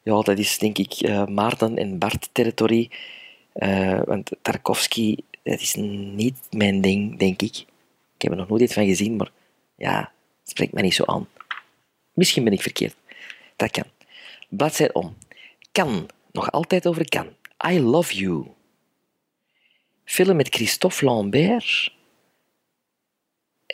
[0.04, 2.92] Ja, dat is denk ik eh, Maarten en Bart-territorie.
[3.54, 5.16] Eh, want Tarkovsky,
[5.50, 7.58] dat is niet mijn ding, denk ik.
[8.16, 9.32] Ik heb er nog nooit iets van gezien, maar
[9.76, 11.28] ja, het spreekt mij niet zo aan.
[12.14, 12.96] Misschien ben ik verkeerd.
[13.56, 13.84] Dat kan.
[14.50, 15.18] Bladzijde om.
[15.72, 16.10] Kan.
[16.32, 17.28] Nog altijd over kan.
[17.68, 18.46] I Love You.
[20.04, 21.94] Film met Christophe Lambert.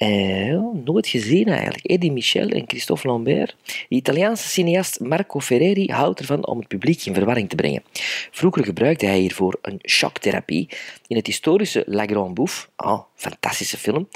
[0.03, 1.85] Eh, nooit gezien eigenlijk.
[1.85, 3.55] Eddie Michel en Christophe Lambert.
[3.65, 7.83] De Italiaanse cineast Marco Ferreri houdt ervan om het publiek in verwarring te brengen.
[8.31, 10.69] Vroeger gebruikte hij hiervoor een shocktherapie.
[11.07, 14.07] In het historische La Grande Bouffe, oh, fantastische film,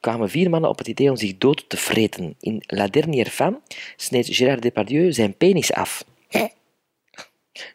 [0.00, 2.34] kwamen vier mannen op het idee om zich dood te vreten.
[2.40, 3.60] In La Dernière Femme
[3.96, 6.04] sneed Gérard Depardieu zijn penis af.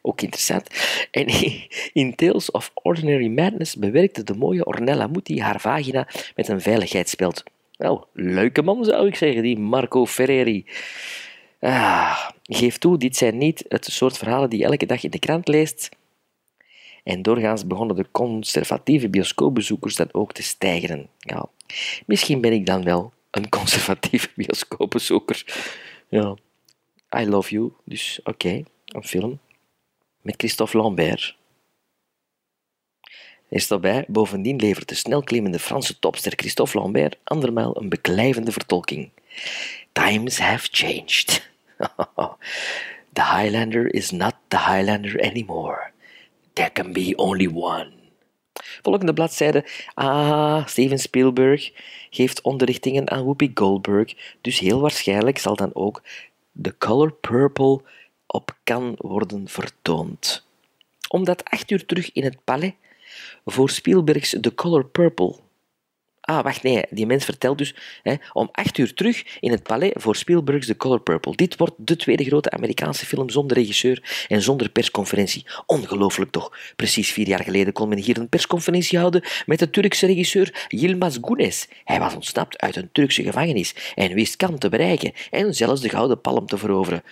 [0.01, 0.69] Ook interessant.
[1.12, 1.27] En
[2.01, 7.43] in Tales of Ordinary Madness bewerkte de mooie Ornella Muti haar vagina met een veiligheidsspeld.
[7.77, 10.65] Wel, leuke man zou ik zeggen, die Marco Ferreri.
[11.59, 15.47] Ah, geef toe, dit zijn niet het soort verhalen die elke dag in de krant
[15.47, 15.89] leest.
[17.03, 21.09] En doorgaans begonnen de conservatieve bioscoopbezoekers dan ook te stijgen.
[21.19, 21.45] Ja,
[22.05, 25.45] misschien ben ik dan wel een conservatieve bioscoopbezoeker.
[26.09, 26.35] Ja,
[27.19, 29.39] I love you, dus oké, een film
[30.21, 31.37] met Christophe Lambert.
[33.49, 39.10] Er staat bij, bovendien levert de snelklimmende Franse topster Christophe Lambert andermaal een beklijvende vertolking.
[39.91, 41.49] Times have changed.
[43.13, 45.91] the Highlander is not the Highlander anymore.
[46.53, 47.91] There can be only one.
[48.81, 49.65] Volgende bladzijde.
[49.93, 51.71] Ah, Steven Spielberg
[52.10, 56.01] geeft onderrichtingen aan Whoopi Goldberg, dus heel waarschijnlijk zal dan ook
[56.62, 57.81] The Color Purple
[58.25, 60.45] op kan worden vertoond.
[61.10, 62.73] Omdat acht uur terug in het Palais
[63.45, 65.36] voor Spielbergs The Color Purple.
[66.27, 69.91] Ah, wacht, nee, die mens vertelt dus hè, om acht uur terug in het Palais
[69.95, 71.36] voor Spielbergs The Color Purple.
[71.36, 75.45] Dit wordt de tweede grote Amerikaanse film zonder regisseur en zonder persconferentie.
[75.65, 76.58] Ongelooflijk toch?
[76.75, 81.17] Precies vier jaar geleden kon men hier een persconferentie houden met de Turkse regisseur Yilmaz
[81.21, 81.67] Gunes.
[81.84, 85.89] Hij was ontsnapt uit een Turkse gevangenis en wist kan te bereiken en zelfs de
[85.89, 87.03] Gouden Palm te veroveren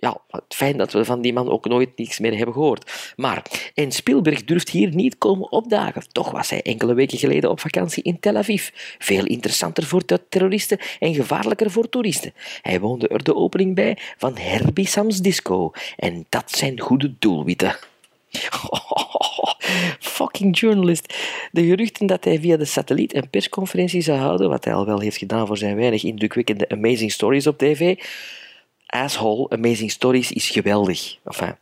[0.00, 3.12] ja, fijn dat we van die man ook nooit niets meer hebben gehoord.
[3.16, 6.02] Maar, en Spielberg durft hier niet komen opdagen.
[6.12, 8.68] Toch was hij enkele weken geleden op vakantie in Tel Aviv.
[8.98, 12.32] Veel interessanter voor terroristen en gevaarlijker voor toeristen.
[12.62, 15.72] Hij woonde er de opening bij van Herbie Sam's Disco.
[15.96, 17.76] En dat zijn goede doelwitten.
[20.00, 21.14] fucking journalist.
[21.52, 25.00] De geruchten dat hij via de satelliet een persconferentie zou houden, wat hij al wel
[25.00, 27.96] heeft gedaan voor zijn weinig indrukwekkende Amazing Stories op tv,
[28.90, 31.18] Asshole, Amazing Stories is geweldig.
[31.24, 31.56] Enfin,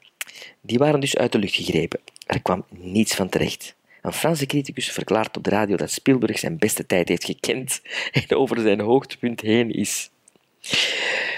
[0.60, 2.00] die waren dus uit de lucht gegrepen.
[2.26, 3.74] Er kwam niets van terecht.
[4.02, 7.80] Een Franse criticus verklaart op de radio dat Spielberg zijn beste tijd heeft gekend
[8.12, 10.10] en over zijn hoogtepunt heen is.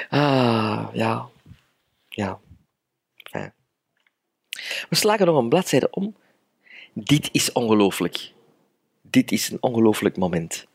[0.09, 1.29] Ah, ja.
[2.09, 2.38] Ja.
[3.22, 3.53] Enfin.
[4.88, 6.16] We slagen nog een bladzijde om.
[6.92, 8.33] Dit is ongelooflijk.
[9.03, 10.66] Dit is een ongelooflijk moment.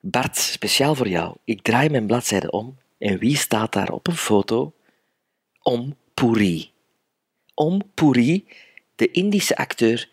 [0.00, 1.36] Bart, speciaal voor jou.
[1.44, 4.72] Ik draai mijn bladzijde om en wie staat daar op een foto?
[5.62, 6.70] Om Puri.
[7.54, 8.46] Om Puri,
[8.94, 10.08] de Indische acteur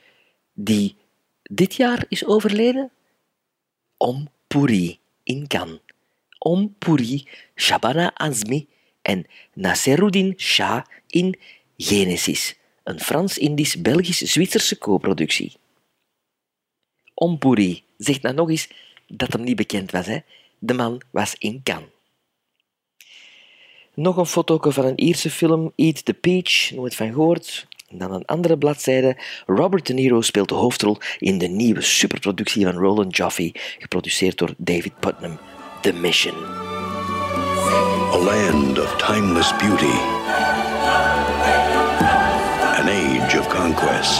[0.53, 0.95] die
[1.43, 2.91] dit jaar is overleden?
[3.97, 5.79] Om Puri in Cannes.
[6.37, 8.67] Om Puri, Shabana Azmi
[9.01, 11.39] en Nasseruddin Shah in
[11.77, 15.55] Genesis, een Frans-Indisch-Belgisch-Zwitserse co-productie.
[17.13, 18.69] Om Puri, zegt nou nog eens
[19.07, 20.05] dat hem niet bekend was.
[20.05, 20.19] Hè?
[20.59, 21.90] De man was in Cannes.
[23.93, 27.67] Nog een foto van een Ierse film, Eat the Peach, nooit van gehoord.
[27.89, 29.17] En dan een andere bladzijde.
[29.45, 34.53] Robert De Niro speelt de hoofdrol in de nieuwe superproductie van Roland Joffe, geproduceerd door
[34.57, 35.39] David Putnam,
[35.81, 36.35] The Mission.
[38.13, 39.97] A land of timeless beauty.
[42.79, 44.19] An age of conquest.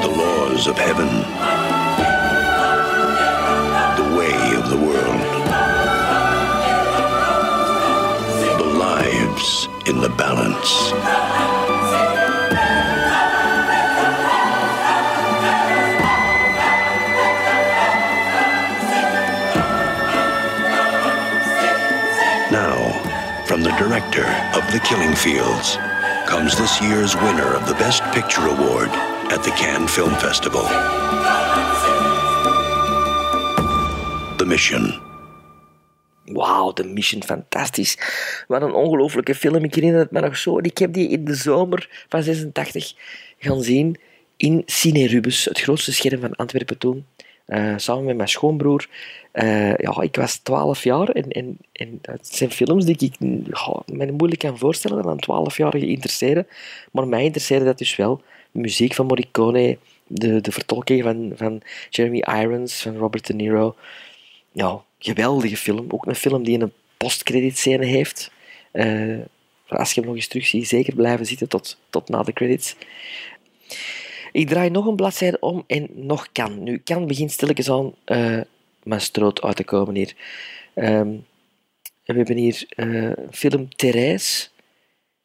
[0.00, 1.55] The laws of heaven.
[9.86, 10.90] In the balance.
[22.50, 25.76] Now, from the director of The Killing Fields,
[26.26, 28.88] comes this year's winner of the Best Picture Award
[29.30, 30.62] at the Cannes Film Festival.
[34.36, 35.05] The Mission.
[36.32, 37.98] Wauw, The Mission, fantastisch.
[38.48, 39.64] Wat een ongelofelijke film.
[39.64, 40.58] Ik herinner het me nog zo.
[40.58, 42.94] Ik heb die in de zomer van 86
[43.38, 43.96] gaan zien
[44.36, 47.06] in Cine Rubens, het grootste scherm van Antwerpen toen.
[47.46, 48.88] Eh, samen met mijn schoonbroer.
[49.32, 53.14] Eh, ja, ik was 12 jaar en, en, en het zijn films die ik
[53.50, 56.46] ja, me moeilijk kan voorstellen dat een 12-jarige interesseren.
[56.92, 58.22] Maar mij interesseerde dat dus wel.
[58.50, 63.74] De muziek van Morricone, de, de vertolking van, van Jeremy Irons, van Robert De Niro.
[64.52, 65.86] Ja, geweldige film.
[65.88, 68.30] Ook een film die een postcreditscène heeft.
[68.70, 69.18] Eh,
[69.68, 72.76] als je hem nog eens zeker blijven zitten tot, tot na de credits.
[74.32, 76.62] Ik draai nog een bladzijde om en nog kan.
[76.62, 78.40] Nu, kan begint stilletjes aan uh,
[78.82, 80.14] mijn stroot uit te komen hier.
[80.74, 81.26] Um,
[82.04, 84.48] we hebben hier uh, film Thérèse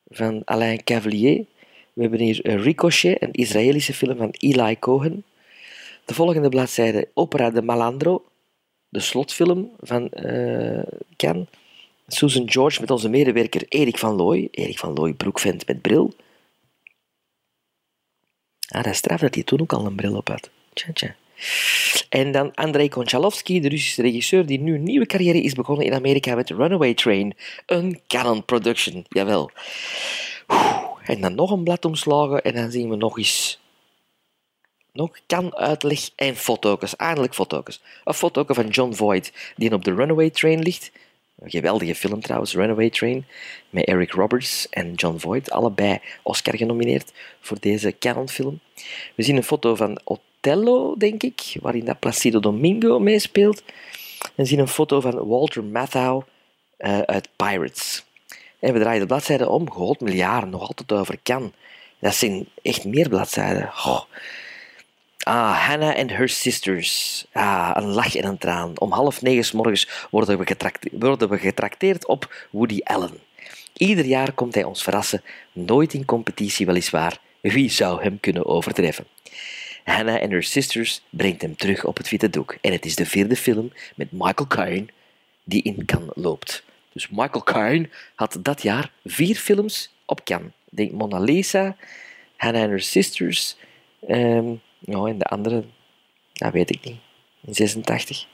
[0.08, 1.46] van Alain Cavalier.
[1.94, 5.24] We hebben hier Ricochet, een Israëlische film van Eli Cohen.
[6.06, 8.24] De volgende bladzijde Opera de Malandro,
[8.91, 10.84] de slotfilm van uh.
[12.08, 14.47] Susan George met onze medewerker Erik van Looy.
[14.51, 16.13] Erik van Looy, broekvent met bril.
[18.67, 20.50] Ah, dat is straf dat hij toen ook al een bril op had.
[20.73, 21.15] Tja, tja.
[22.10, 25.94] En dan Andrei Konchalovsky, de Russische regisseur die nu een nieuwe carrière is begonnen in
[25.94, 27.33] Amerika met Runaway Train.
[27.65, 29.52] Een Canon production, jawel.
[31.04, 33.61] En dan nog een blad omslagen en dan zien we nog eens...
[34.94, 36.96] Nog kan uitleg en foto's.
[36.96, 37.81] Eindelijk foto's.
[38.04, 40.92] Een foto van John Voight, die op de Runaway Train ligt.
[41.39, 43.25] Een geweldige film trouwens, Runaway Train,
[43.69, 48.60] met Eric Roberts en John Voight, allebei Oscar genomineerd voor deze Canon-film.
[49.15, 53.63] We zien een foto van Othello, denk ik, waarin dat Placido Domingo meespeelt.
[54.35, 56.23] En zien een foto van Walter Matthau
[56.79, 58.06] uh, uit Pirates.
[58.60, 61.54] En we draaien de bladzijde om, god miljarden, nog altijd over kan.
[62.00, 63.63] Dat zijn echt meer bladzijden.
[63.63, 64.02] Oh.
[65.24, 67.26] Ah, Hannah and Her Sisters.
[67.32, 68.80] Ah, een lach en een traan.
[68.80, 70.56] Om half negen s morgens worden we,
[70.92, 73.19] worden we getrakteerd op Woody Allen.
[73.74, 77.19] Ieder jaar komt hij ons verrassen, nooit in competitie weliswaar.
[77.42, 79.06] Wie zou hem kunnen overtreffen?
[79.84, 82.58] Hannah and Her Sisters brengt hem terug op het witte doek.
[82.62, 84.86] En het is de vierde film met Michael Caine
[85.44, 86.63] die in Cannes loopt.
[86.94, 90.52] Dus Michael Caine had dat jaar vier films op Cannes.
[90.69, 91.76] Denk Mona Lisa,
[92.38, 93.56] Hannah and Her Sisters...
[94.10, 95.63] Um, ja, en de andere,
[96.34, 97.00] dat weet ik niet.
[97.42, 98.27] In 86.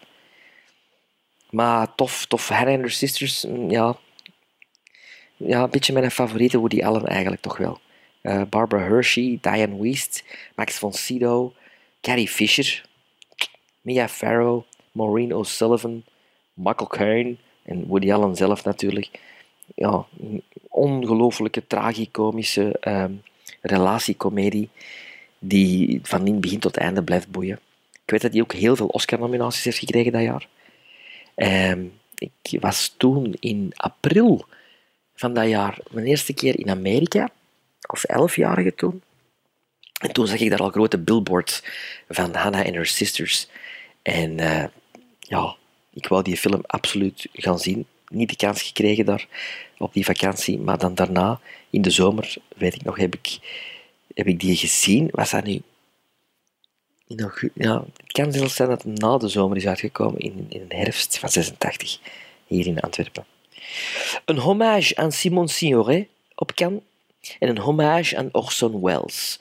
[1.50, 2.50] Maar tof, tof.
[2.50, 3.98] Her Sisters, mm, ja.
[5.38, 7.80] Ja, een beetje mijn favoriete Woody Allen eigenlijk toch wel.
[8.24, 10.24] Uh, Barbara Hershey, Diane Wiest,
[10.56, 11.54] Max von Sydow,
[12.02, 12.86] Carrie Fisher,
[13.82, 16.04] Mia Farrow, Maureen O'Sullivan,
[16.54, 19.10] Michael Caine en Woody Allen zelf natuurlijk.
[19.76, 20.06] Ja,
[20.68, 23.22] ongelooflijke tragicomische um,
[23.62, 24.70] relatiecomedie
[25.40, 27.60] die van in begin tot einde blijft boeien.
[27.92, 30.48] Ik weet dat hij ook heel veel Oscar-nominaties heeft gekregen dat jaar.
[31.36, 31.86] Ehm,
[32.16, 34.46] ik was toen in april
[35.16, 37.30] van dat jaar mijn eerste keer in Amerika,
[37.82, 39.02] als elfjarige toen.
[39.98, 41.64] En toen zag ik daar al grote billboards
[42.10, 43.48] van Hannah en Her Sisters.
[44.02, 44.66] En uh,
[45.20, 45.56] ja,
[45.94, 47.86] ik wou die film absoluut gaan zien.
[48.08, 49.28] Niet de kans gekregen daar
[49.78, 53.40] op die vakantie, maar dan daarna, in de zomer, weet ik nog, heb ik
[54.18, 55.10] heb ik die gezien.
[55.12, 55.62] Was dat nu...
[57.08, 60.76] Nog, het kan zelfs zijn dat het na de zomer is uitgekomen, in, in de
[60.76, 62.00] herfst van 86,
[62.48, 63.26] hier in Antwerpen.
[64.26, 66.82] Een hommage aan Simon Signoret op Cannes
[67.40, 69.40] en een hommage aan Orson Welles.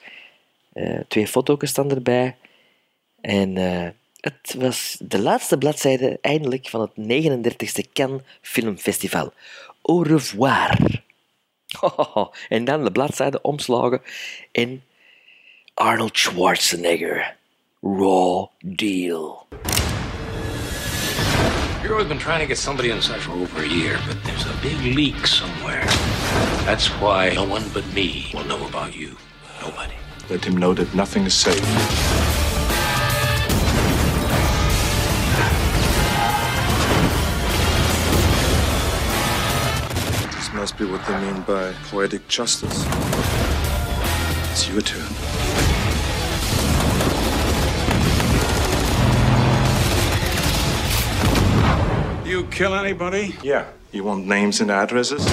[0.73, 2.35] Uh, twee foto's staan erbij.
[3.21, 3.87] En uh,
[4.19, 9.33] het was de laatste bladzijde eindelijk van het 39e Cannes Filmfestival.
[9.81, 11.05] Au revoir.
[12.49, 14.01] En dan de bladzijde omslagen
[14.51, 14.83] in
[15.73, 17.35] Arnold Schwarzenegger.
[17.81, 19.47] Raw Deal.
[21.81, 24.53] You've always been trying to get somebody inside for over a year, but there's a
[24.61, 25.85] big leak somewhere.
[26.65, 29.15] That's why no one but me will know about you.
[29.61, 29.93] Nobody.
[30.29, 32.46] Let him know that nothing is safe.
[40.67, 42.83] Must be what they mean by poetic justice.
[44.51, 45.07] It's your turn.
[52.25, 53.33] You kill anybody?
[53.41, 53.63] Yeah.
[53.93, 55.25] You want names and addresses?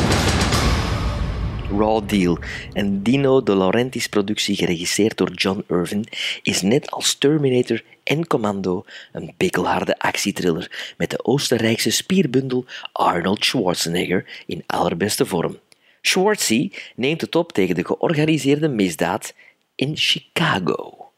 [1.69, 2.39] Raw Deal,
[2.73, 6.07] een Dino De Laurentiis productie geregisseerd door John Irvin,
[6.43, 14.43] is net als Terminator en Commando een pikkelharde actietriller met de Oostenrijkse spierbundel Arnold Schwarzenegger
[14.47, 15.59] in allerbeste vorm.
[16.01, 19.35] Schwartzy neemt het op tegen de georganiseerde misdaad
[19.75, 21.11] in Chicago.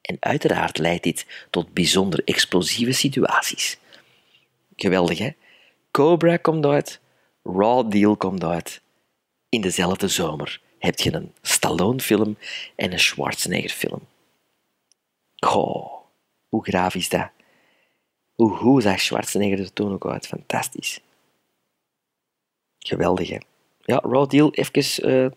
[0.00, 3.78] En uiteraard leidt dit tot bijzonder explosieve situaties.
[4.76, 5.30] Geweldig, hè?
[5.90, 7.00] Cobra komt uit,
[7.42, 8.80] Raw Deal komt uit
[9.48, 12.36] in dezelfde zomer heb je een Stallone-film
[12.76, 14.06] en een Schwarzenegger-film.
[15.36, 15.97] Goh,
[16.48, 17.30] hoe graaf is dat?
[18.34, 20.26] Hoe goed zag Schwarzenegger er toen ook uit?
[20.26, 21.00] Fantastisch.
[22.78, 23.38] Geweldig, hè?
[23.80, 25.30] Ja, Raw Deal, even, uh,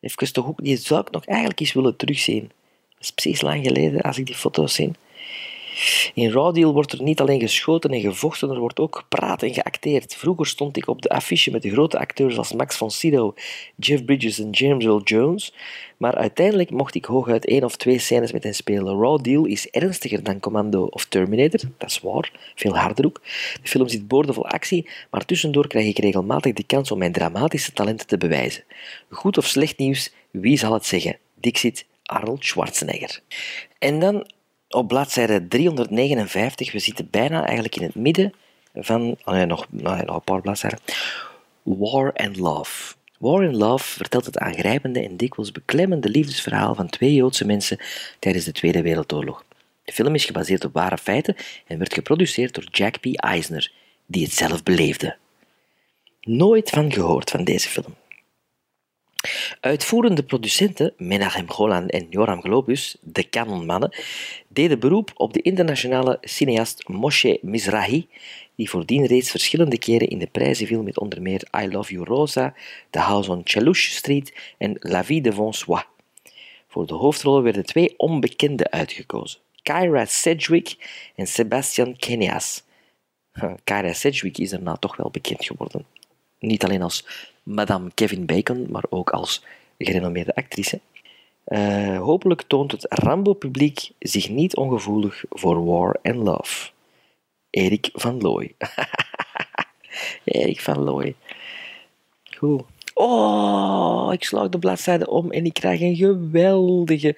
[0.00, 2.50] even toch ook, die zou ik nog eigenlijk eens willen terugzien.
[2.88, 4.92] Dat is precies lang geleden als ik die foto's zie.
[6.14, 9.54] In Raw Deal wordt er niet alleen geschoten en gevochten, er wordt ook gepraat en
[9.54, 10.14] geacteerd.
[10.14, 13.36] Vroeger stond ik op de affiche met de grote acteurs als Max von Sydow,
[13.76, 15.54] Jeff Bridges en James Earl Jones,
[15.96, 19.00] maar uiteindelijk mocht ik hooguit één of twee scènes met hen spelen.
[19.00, 23.20] Raw Deal is ernstiger dan Commando of Terminator, dat is waar, veel harder ook.
[23.62, 27.72] De film zit boordevol actie, maar tussendoor krijg ik regelmatig de kans om mijn dramatische
[27.72, 28.64] talenten te bewijzen.
[29.10, 31.18] Goed of slecht nieuws, wie zal het zeggen?
[31.34, 33.20] Dixit Arnold Schwarzenegger.
[33.78, 34.26] En dan
[34.68, 38.32] op bladzijde 359, we zitten bijna eigenlijk in het midden
[38.74, 40.78] van, oh nee, nog, nog een paar bladzijden,
[41.62, 42.94] War and Love.
[43.18, 47.78] War and Love vertelt het aangrijpende en dikwijls beklemmende liefdesverhaal van twee Joodse mensen
[48.18, 49.44] tijdens de Tweede Wereldoorlog.
[49.84, 53.06] De film is gebaseerd op ware feiten en werd geproduceerd door Jack P.
[53.06, 53.72] Eisner,
[54.06, 55.16] die het zelf beleefde.
[56.20, 57.94] Nooit van gehoord van deze film.
[59.60, 63.96] Uitvoerende producenten Menachem Golan en Joram Globus, de kanonmannen,
[64.48, 68.08] deden beroep op de internationale cineast Moshe Mizrahi,
[68.54, 72.04] die voordien reeds verschillende keren in de prijzen viel met onder meer I Love You
[72.04, 72.54] Rosa,
[72.90, 75.84] The House on Chelouche Street en La Vie de Vonsois.
[76.68, 80.76] Voor de hoofdrollen werden twee onbekenden uitgekozen, Kyra Sedgwick
[81.16, 82.62] en Sebastian Kenias.
[83.64, 85.86] Kyra Sedgwick is daarna toch wel bekend geworden.
[86.38, 87.04] Niet alleen als
[87.48, 89.44] Madame Kevin Bacon, maar ook als
[89.78, 90.80] gerenommeerde actrice.
[91.46, 96.70] Uh, hopelijk toont het Rambo-publiek zich niet ongevoelig voor War and Love.
[97.50, 98.54] Erik van Looy.
[100.24, 101.14] Erik van Looy.
[102.36, 102.62] Goed.
[102.94, 107.16] Oh, ik slag de bladzijde om en ik krijg een geweldige,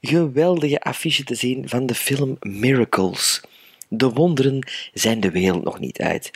[0.00, 3.42] geweldige affiche te zien van de film Miracles.
[3.88, 6.30] De wonderen zijn de wereld nog niet uit.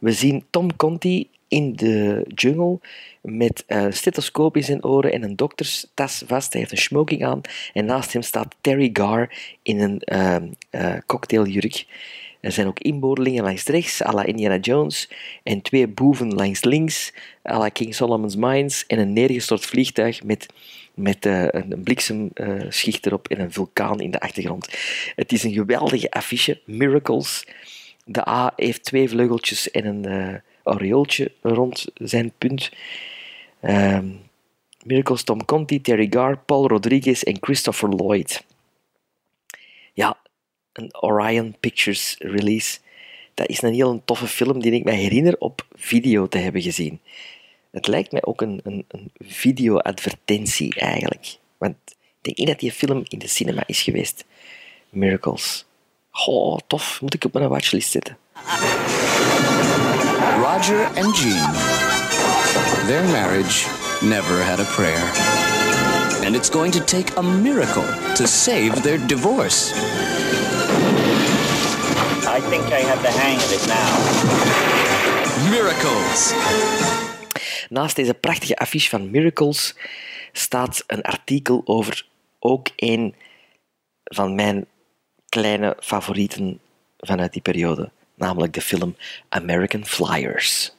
[0.00, 2.78] We zien Tom Conti in de jungle
[3.20, 6.52] met een stethoscoop in zijn oren en een dokterstas vast.
[6.52, 7.40] Hij heeft een smoking aan
[7.72, 9.32] en naast hem staat Terry Gar
[9.62, 10.36] in een uh,
[10.70, 11.86] uh, cocktailjurk.
[12.40, 15.10] Er zijn ook inboordelingen langs rechts, à la Indiana Jones,
[15.42, 17.12] en twee boeven langs links,
[17.44, 20.46] à la King Solomon's Mines, en een neergestort vliegtuig met,
[20.94, 24.68] met uh, een bliksemschicht erop en een vulkaan in de achtergrond.
[25.16, 27.46] Het is een geweldige affiche, Miracles.
[28.04, 32.70] De A heeft twee vleugeltjes en een aureooltje rond zijn punt.
[33.62, 34.20] Um,
[34.84, 38.44] Miracles Tom Conti, Terry Gar, Paul Rodriguez en Christopher Lloyd.
[39.92, 40.16] Ja,
[40.72, 42.78] een Orion Pictures release.
[43.34, 47.00] Dat is een heel toffe film die ik me herinner op video te hebben gezien.
[47.70, 51.38] Het lijkt mij ook een, een, een video-advertentie eigenlijk.
[51.58, 54.24] Want ik denk niet dat die film in de cinema is geweest.
[54.88, 55.64] Miracles.
[56.26, 57.00] Oh, tof.
[57.00, 58.18] Moet ik op mijn watchlist zetten.
[60.18, 61.52] Roger and Jean.
[62.86, 63.66] Their marriage
[64.02, 65.04] never had a prayer.
[66.24, 69.72] And it's going to take a miracle to save their divorce.
[72.26, 73.90] I think I have the hang of it now.
[75.50, 76.32] Miracles.
[77.68, 79.74] Naast deze prachtige affiche van Miracles
[80.32, 82.06] staat een artikel over
[82.38, 83.14] ook een
[84.04, 84.66] van mijn
[85.28, 86.60] kleine favorieten
[86.96, 88.96] vanuit die periode namelijk de film
[89.28, 90.74] American Flyers.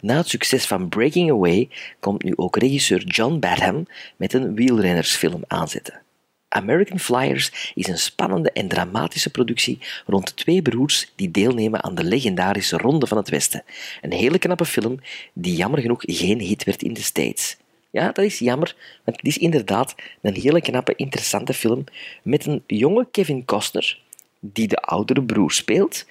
[0.00, 1.68] Na het succes van Breaking Away
[2.00, 3.86] komt nu ook regisseur John Badham
[4.16, 6.02] met een wielrennersfilm aanzetten.
[6.48, 12.04] American Flyers is een spannende en dramatische productie rond twee broers die deelnemen aan de
[12.04, 13.64] legendarische Ronde van het Westen.
[14.00, 15.00] Een hele knappe film
[15.32, 17.56] die jammer genoeg geen hit werd in de States.
[17.90, 21.84] Ja, dat is jammer, want het is inderdaad een hele knappe, interessante film
[22.22, 23.98] met een jonge Kevin Costner,
[24.40, 26.06] die de oudere broer speelt,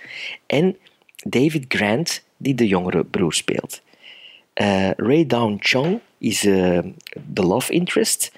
[0.46, 0.78] en
[1.16, 3.82] David Grant, die de jongere broer speelt.
[4.62, 6.80] Uh, Ray Down Chong is uh,
[7.28, 8.32] de love interest.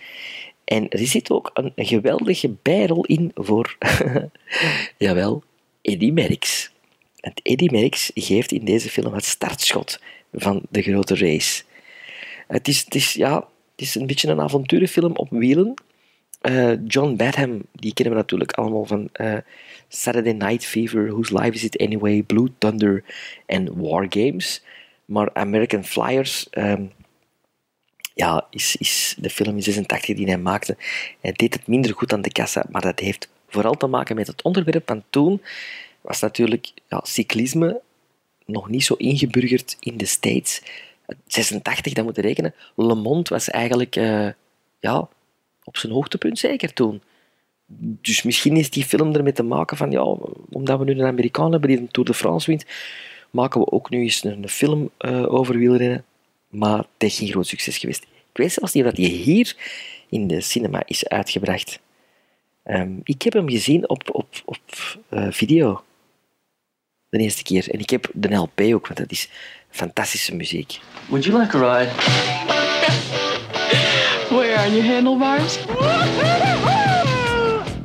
[0.66, 3.78] En er zit ook een, geweldige bijrol in voor,
[4.98, 5.44] jawel,
[5.82, 6.72] Eddie Merckx.
[7.20, 10.00] En Eddie Merckx geeft in deze film het startschot
[10.34, 11.64] van de grote race.
[12.48, 15.74] Het is, het is, ja, het is een beetje een avonturenfilm op wielen.
[16.42, 19.10] Uh, John Badham, die kennen we natuurlijk allemaal van
[19.88, 23.04] Saturday Night Fever, Whose Life Is It Anyway, Blue Thunder
[23.46, 24.62] en War Games.
[25.06, 26.92] Maar American Flyers, um,
[28.14, 30.78] ja, is, is de film in 86 die hij maakte.
[31.20, 34.28] Hij deed het minder goed aan de kassa, maar dat heeft vooral te maken met
[34.28, 34.88] het onderwerp.
[34.88, 35.42] Want toen
[36.02, 37.82] was natuurlijk ja, cyclisme
[38.46, 40.62] nog niet zo ingeburgerd in de States.
[41.28, 42.54] 86, dat moet je rekenen.
[42.76, 44.30] Le Monde was eigenlijk uh,
[44.80, 45.08] ja,
[45.70, 47.01] op zijn hoogtepunt zeker toen.
[48.01, 50.03] Dus misschien is die film ermee te maken van, ja,
[50.49, 52.65] omdat we nu een Amerikaan hebben die de Tour de France wint,
[53.30, 56.05] maken we ook nu eens een, een film eh, over wielrennen.
[56.49, 58.03] Maar het is geen groot succes geweest.
[58.03, 59.55] Ik weet zelfs niet of die hier
[60.09, 61.80] in de cinema is uitgebracht.
[62.63, 64.59] Ehm, ik heb hem gezien op, op, op
[65.09, 65.84] eh, video.
[67.09, 67.70] De eerste keer.
[67.72, 69.30] En ik heb de LP ook, want dat is
[69.70, 70.80] fantastische muziek.
[71.09, 72.59] Would you like a ride?
[74.70, 75.57] Where are your handlebars?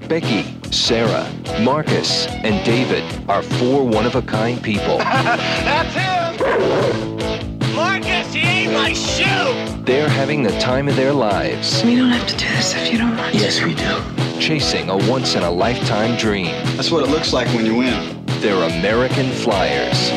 [0.07, 1.27] Becky, Sarah,
[1.63, 4.99] Marcus, and David are four one of a kind people.
[4.99, 7.75] That's him!
[7.75, 9.83] Marcus, he ate my shoe!
[9.85, 12.99] They're having the time of their lives, We don't have to do this if you
[12.99, 13.39] don't want to.
[13.39, 14.39] Yes, we do.
[14.39, 16.53] chasing a once in a lifetime dream.
[16.77, 18.27] That's what it looks like when you win.
[18.41, 20.11] They're American Flyers.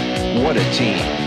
[0.43, 1.26] What a team.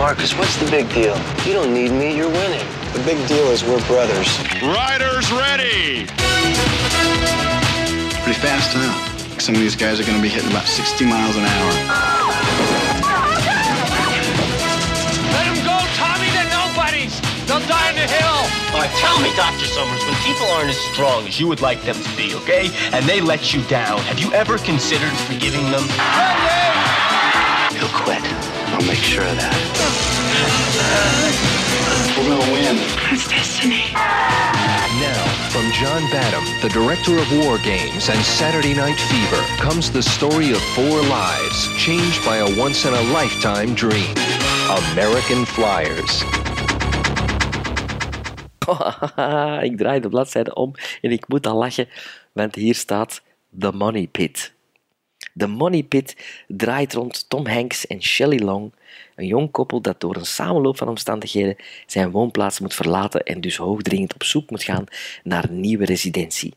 [0.00, 1.14] Marcus, what's the big deal?
[1.44, 2.66] You don't need me, you're winning.
[2.96, 4.32] The big deal is we're brothers.
[4.64, 6.08] Riders ready!
[8.08, 8.96] It's pretty fast, huh?
[9.36, 11.72] Some of these guys are going to be hitting about 60 miles an hour.
[15.36, 17.20] Let him go, Tommy, they're nobodies!
[17.44, 18.40] They'll die in the hill!
[18.72, 19.68] All right, tell me, Dr.
[19.68, 23.04] Summers, when people aren't as strong as you would like them to be, okay, and
[23.04, 25.84] they let you down, have you ever considered forgiving them?
[27.76, 28.39] He'll quit.
[28.80, 29.52] I'll make sure of that.
[32.16, 32.76] We're going to win.
[33.12, 33.92] It's destiny.
[33.92, 35.20] Now,
[35.52, 40.52] from John Badham, the director of War Games and Saturday Night Fever, comes the story
[40.52, 44.16] of four lives changed by a once in a lifetime dream.
[44.72, 46.24] American Flyers.
[49.68, 51.88] ik draai de bladzijde om en ik moet al lachen,
[52.32, 53.22] want hier staat
[53.58, 54.52] The Money Pit.
[55.36, 56.16] The Money Pit
[56.48, 58.72] draait rond Tom Hanks en Shelley Long,
[59.16, 61.56] een jong koppel dat door een samenloop van omstandigheden
[61.86, 64.84] zijn woonplaats moet verlaten en dus hoogdringend op zoek moet gaan
[65.22, 66.54] naar een nieuwe residentie.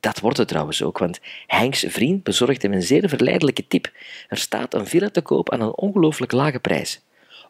[0.00, 3.92] Dat wordt het trouwens ook, want Hanks' vriend bezorgt hem een zeer verleidelijke tip.
[4.28, 7.00] Er staat een villa te koop aan een ongelooflijk lage prijs.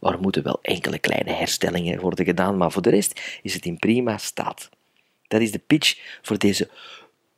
[0.01, 3.79] Er moeten wel enkele kleine herstellingen worden gedaan, maar voor de rest is het in
[3.79, 4.70] prima staat.
[5.29, 6.68] Dat is de pitch voor deze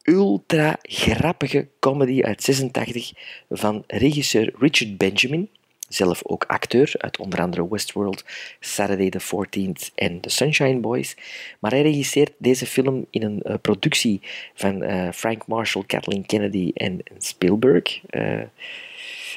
[0.05, 3.12] ultra grappige comedy uit 86
[3.50, 5.48] van regisseur Richard Benjamin,
[5.88, 8.24] zelf ook acteur uit onder andere Westworld,
[8.61, 11.16] Saturday the 14th en The Sunshine Boys.
[11.59, 14.20] Maar hij regisseert deze film in een eh, productie
[14.55, 18.00] van eh, Frank Marshall, Kathleen Kennedy en, Spielberg.
[18.07, 18.40] Eh,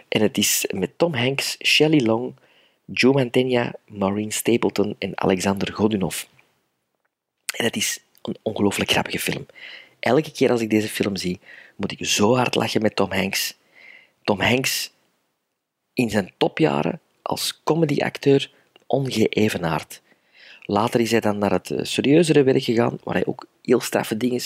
[0.08, 2.34] en het is met Tom Hanks, Shelley Long,
[2.86, 6.24] Joe Mantegna, Maureen Stapleton en Alexander Godunov.
[7.56, 9.46] En het is een ongelooflijk grappige film.
[10.00, 11.40] Elke keer als ik deze film zie,
[11.76, 13.58] moet ik zo hard lachen met Tom Hanks.
[14.24, 14.92] Tom Hanks
[15.94, 18.52] in zijn topjaren als comedyacteur
[18.88, 20.02] ongeëvenaard.
[20.62, 24.18] Later is hij dan naar het eh, serieuzere werk gegaan, waar hij ook heel straffe
[24.18, 24.42] dingen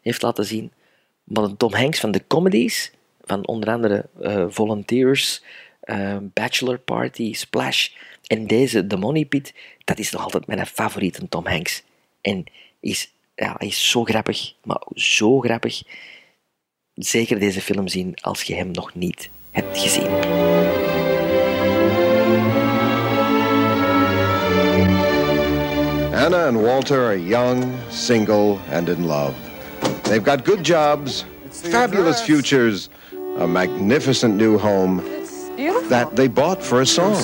[0.00, 0.72] heeft laten zien.
[1.24, 2.92] Maar de Tom Hanks van de comedies,
[3.24, 5.42] van onder andere eh, Volunteers,
[5.80, 7.88] eh, Bachelor Party, Splash
[8.26, 11.82] en deze The Money Pit, dat is nog altijd mijn favoriete Tom Hanks.
[12.20, 12.44] En
[12.80, 15.82] is, ja, hij is zo grappig, maar zo grappig.
[16.94, 20.08] Zeker deze film zien als je hem nog niet hebt gezien.
[26.14, 29.34] Anna and Walter are young, single, and in love.
[30.02, 32.88] They've got good jobs, fabulous futures,
[33.38, 35.02] a magnificent new home
[35.88, 37.16] that they bought for a song.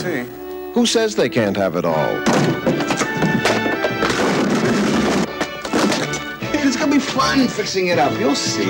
[0.74, 2.69] Who says they can't have it all?
[7.20, 8.18] Fun fixing it up.
[8.18, 8.64] You'll see.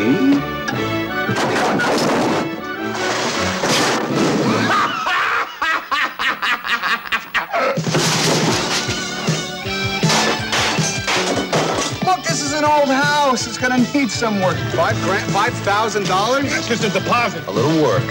[12.04, 13.46] Look, this is an old house.
[13.46, 14.56] It's going to need some work.
[14.74, 16.50] Five grand, five thousand dollars?
[16.50, 17.46] That's just a deposit.
[17.46, 18.02] A little work.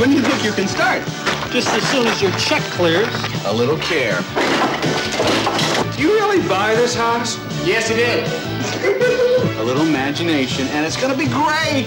[0.00, 1.02] When do you think you can start?
[1.52, 3.06] Just as soon as your check clears.
[3.44, 4.18] A little care.
[5.94, 7.38] Do you really buy this house?
[7.64, 9.58] Yes, it is.
[9.58, 11.86] a little imagination, and it's going to be great.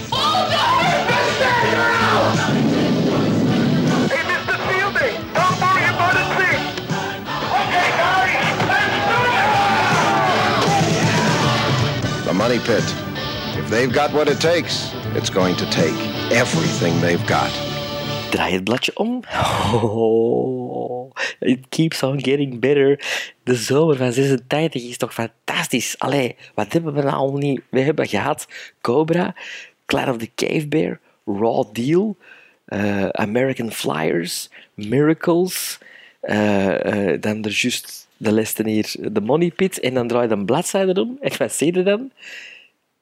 [12.24, 12.82] The Money Pit.
[13.56, 15.94] If they've got what it takes, it's going to take
[16.32, 17.50] everything they've got.
[18.30, 19.22] Draai het bladje om.
[19.72, 20.57] Oh,
[21.40, 23.00] it keeps on getting better.
[23.42, 25.98] De zomer van 86 is toch fantastisch.
[25.98, 27.60] Allee, wat hebben we nou al niet?
[27.68, 28.46] We hebben gehad
[28.80, 29.34] Cobra,
[29.86, 32.16] Clan of the Cave Bear, Raw Deal,
[32.64, 35.78] eh, American Flyers, Miracles,
[36.20, 40.44] eh, dan er juist de lessen hier, de money pit, en dan draai je een
[40.44, 41.16] bladzijde om.
[41.20, 42.10] En wat zie je dan?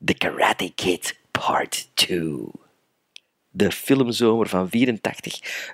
[0.05, 2.66] The Karate Kid Part 2.
[3.57, 5.73] De filmzomer van 84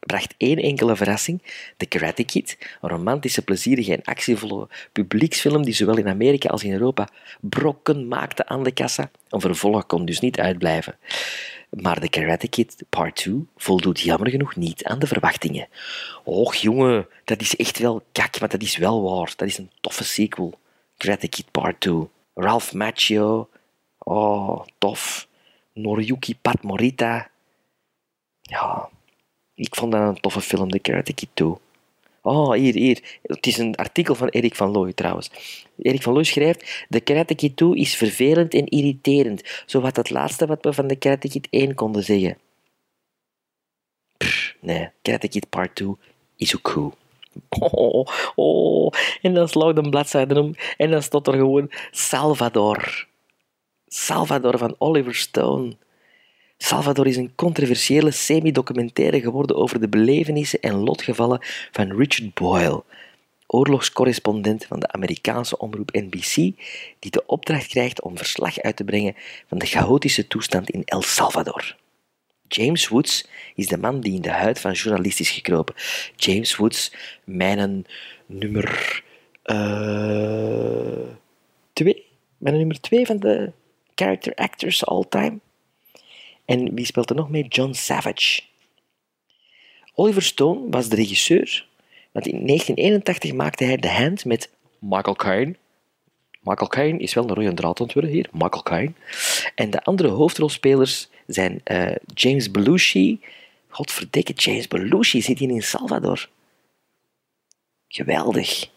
[0.00, 1.42] bracht, één enkele verrassing.
[1.76, 6.72] The Karate Kid, een romantische, plezierige en actievolle publieksfilm die zowel in Amerika als in
[6.72, 7.08] Europa
[7.40, 9.10] brokken maakte aan de kassa.
[9.28, 10.96] Een vervolg kon dus niet uitblijven.
[11.70, 15.68] Maar The Karate Kid Part 2 voldoet jammer genoeg niet aan de verwachtingen.
[16.24, 19.32] Och jongen, dat is echt wel kak, maar dat is wel waar.
[19.36, 20.58] Dat is een toffe sequel.
[20.96, 22.08] Karate Kid Part 2.
[22.34, 23.48] Ralph Macchio.
[23.98, 25.30] Oh, tof.
[25.72, 27.30] Noriyuki Pat Morita.
[28.40, 28.88] Ja,
[29.54, 31.54] ik vond dat een toffe film, The Karate Kid 2.
[32.22, 33.18] Oh, hier, hier.
[33.22, 35.30] Het is een artikel van Erik van Looy trouwens.
[35.78, 39.62] Erik van Looy schrijft: De Karate Kid 2 is vervelend en irriterend.
[39.66, 42.38] Zo wat het laatste wat we van de Karate Kid 1 konden zeggen.
[44.16, 45.96] Pff, nee, Karate Kid Part 2
[46.36, 46.94] is ook cool.
[47.48, 48.92] Oh, oh,
[49.22, 53.06] en dan slaat een bladzijde om en dan staat er gewoon Salvador.
[53.94, 55.76] Salvador van Oliver Stone.
[56.58, 61.38] Salvador is een controversiële semi-documentaire geworden over de belevenissen en lotgevallen
[61.70, 62.84] van Richard Boyle,
[63.46, 66.34] oorlogscorrespondent van de Amerikaanse omroep NBC,
[66.98, 69.16] die de opdracht krijgt om verslag uit te brengen
[69.46, 71.76] van de chaotische toestand in El Salvador.
[72.48, 75.74] James Woods is de man die in de huid van journalist is gekropen.
[76.16, 76.92] James Woods,
[77.24, 77.86] mijn
[78.26, 79.02] nummer
[79.44, 81.08] uh,
[81.72, 82.06] twee,
[82.38, 83.52] mijn nummer twee van de
[83.94, 85.38] character actors all time.
[86.44, 87.48] En wie speelt er nog mee?
[87.48, 88.42] John Savage.
[89.94, 91.66] Oliver Stone was de regisseur,
[92.12, 95.56] want in 1981 maakte hij The Hand met Michael Caine.
[96.40, 98.92] Michael Caine is wel een rode draad ontworpen hier, Michael Caine.
[99.54, 103.20] En de andere hoofdrolspelers zijn uh, James Belushi.
[103.68, 106.28] Godverdikke, James Belushi zit hier in Salvador.
[107.88, 108.70] Geweldig.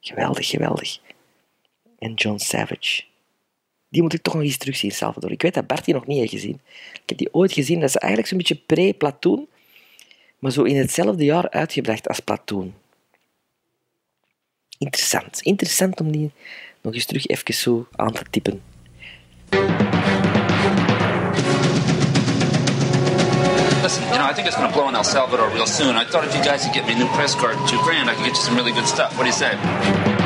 [0.00, 0.98] Geweldig, geweldig.
[1.98, 3.02] En John Savage.
[3.92, 5.30] Die moet ik toch nog eens terugzien, Salvador.
[5.30, 6.60] Ik weet dat Bart die nog niet heeft gezien.
[6.92, 7.80] Ik heb die ooit gezien.
[7.80, 9.46] Dat is eigenlijk zo'n beetje pre-Platoon,
[10.38, 12.74] maar zo in hetzelfde jaar uitgebracht als Platoon.
[14.78, 15.40] Interessant.
[15.40, 16.30] Interessant om die
[16.80, 18.62] nog eens terug even zo aan te typen.
[23.82, 25.96] Listen, you know, I think it's going to blow in El Salvador real soon.
[25.96, 28.14] I thought if you guys could get me a new press card, two grand, I
[28.14, 29.16] could get you some really good stuff.
[29.16, 30.21] What do you say?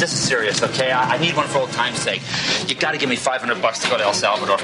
[0.00, 0.92] Look, this is serious, okay?
[0.92, 2.22] I, I need one for old time's sake.
[2.66, 4.56] You got to give me 500 bucks to go to El Salvador.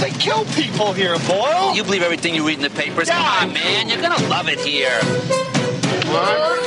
[0.00, 1.76] They kill people here, Boyle.
[1.76, 3.08] You believe everything you read in the papers?
[3.08, 3.88] Come on, man.
[3.88, 4.98] You're going to love it here.
[6.10, 6.60] What?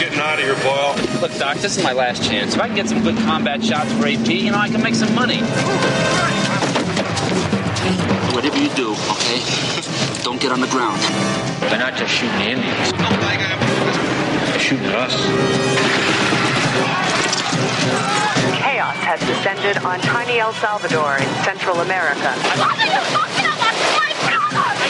[0.00, 1.20] Getting out of here, Boyle.
[1.20, 2.54] Look, Doc, this is my last chance.
[2.54, 4.94] If I can get some good combat shots for AP, you know, I can make
[4.94, 5.40] some money.
[8.34, 9.85] Whatever you do, okay?
[10.26, 11.00] Don't get on the ground.
[11.70, 12.90] They're not just shooting the Indians.
[12.90, 15.14] They're shooting at us.
[18.58, 22.34] Chaos has descended on tiny El Salvador in Central America.
[22.34, 22.42] I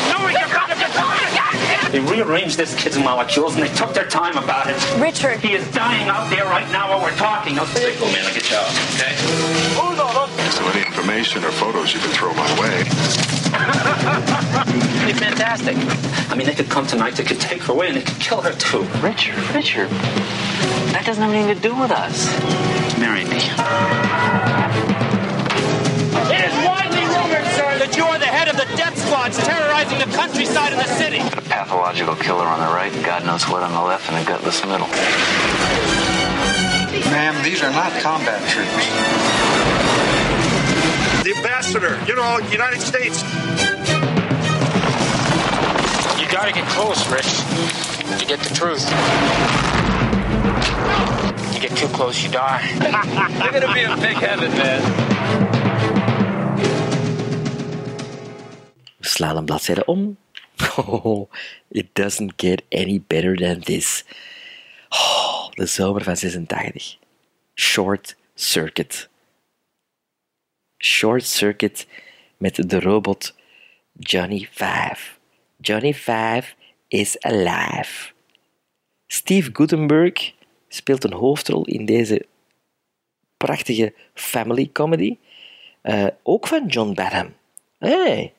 [0.09, 0.41] knew it.
[0.41, 1.93] You gotta talk to you!
[1.93, 4.80] They rearranged this kid's molecules and they took their time about it.
[4.99, 5.41] Richard.
[5.41, 7.57] He is dying out there right now while we're talking.
[7.57, 8.24] Now, stay cool, man.
[8.24, 9.12] I'll get you out, okay?
[10.49, 14.43] So any information or photos you can throw my way.
[15.07, 15.76] Pretty fantastic.
[16.32, 18.40] I mean, they could come tonight, they could take her away, and they could kill
[18.42, 18.82] her too.
[18.98, 19.88] Richard, Richard,
[20.90, 22.26] that doesn't have anything to do with us.
[22.98, 23.38] Marry me.
[26.26, 30.02] It is widely rumored, sir, that you are the head of the death squads terrorizing
[30.02, 31.22] the countryside and the city.
[31.22, 34.26] A pathological killer on the right, and God knows what on the left, and a
[34.26, 34.90] gutless middle.
[37.14, 38.74] Ma'am, these are not combat troops.
[41.22, 43.22] The ambassador, you know, United States.
[46.37, 48.84] You gotta get close, Rich, to get the truth.
[51.55, 52.61] You get too close, you die.
[53.43, 54.82] You're gonna be in big heaven, man.
[58.99, 60.16] We slaan een bladzijde om.
[60.76, 61.30] Oh,
[61.70, 64.05] it doesn't get any better than this.
[64.89, 66.97] Oh, de zomer van 86.
[67.55, 69.09] Short Circuit.
[70.78, 71.87] Short Circuit
[72.37, 73.34] met de robot
[73.93, 75.16] Johnny Five.
[75.67, 76.55] Johnny Five
[76.89, 78.12] is alive.
[79.07, 80.35] Steve Gutenberg
[80.69, 82.27] speelt een hoofdrol in deze
[83.37, 85.19] prachtige family comedy.
[85.83, 87.35] Eh, ook van John Badham.
[87.79, 88.33] Hey,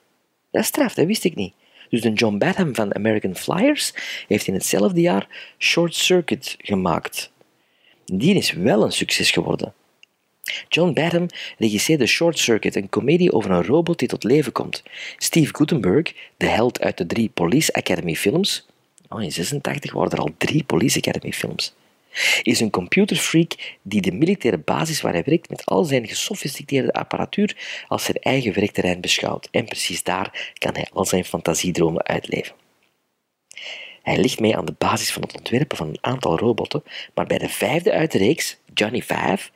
[0.52, 1.54] dat is straf, dat wist ik niet.
[1.90, 3.94] Dus de John Badham van American Flyers
[4.28, 7.32] heeft in hetzelfde jaar Short Circuit gemaakt.
[8.06, 9.74] Die is wel een succes geworden.
[10.70, 11.28] John Badham
[11.58, 14.84] regisseerde Short Circuit, een komedie over een robot die tot leven komt.
[15.18, 18.66] Steve Guttenberg, de held uit de drie Police Academy films,
[19.10, 21.74] oh, in 86 waren er al drie Police Academy films,
[22.42, 27.56] is een computerfreak die de militaire basis waar hij werkt met al zijn gesofisticeerde apparatuur
[27.88, 29.48] als zijn eigen werkterrein beschouwt.
[29.52, 32.56] En precies daar kan hij al zijn fantasiedromen uitleven.
[34.02, 36.84] Hij ligt mee aan de basis van het ontwerpen van een aantal robotten,
[37.14, 39.50] maar bij de vijfde uit de reeks, Johnny Five,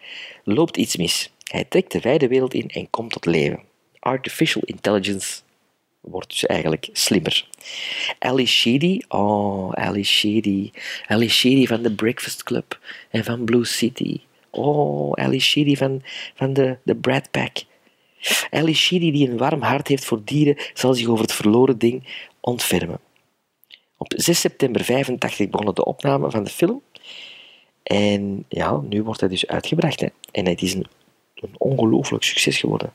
[0.44, 1.32] loopt iets mis.
[1.44, 3.60] Hij trekt de wijde wereld in en komt tot leven.
[4.00, 5.42] Artificial intelligence
[6.00, 7.48] wordt dus eigenlijk slimmer.
[8.20, 10.72] Ali Sheedy, oh, Ali Sheedy.
[11.08, 14.20] Ali Sheedy van de Breakfast Club en van Blue City.
[14.50, 16.02] Oh, Ali Sheedy van,
[16.36, 17.58] van de, de Brad Pack.
[18.50, 22.04] Ali Sheedy, die een warm hart heeft voor dieren, zal zich over het verloren ding
[22.40, 23.00] ontfermen.
[23.98, 26.82] Op 6 september 85 begonnen de opname van de film.
[27.84, 30.00] En ja, nu wordt hij dus uitgebracht.
[30.00, 30.08] Hè.
[30.32, 30.88] En het is een,
[31.36, 32.94] een ongelooflijk succes geworden.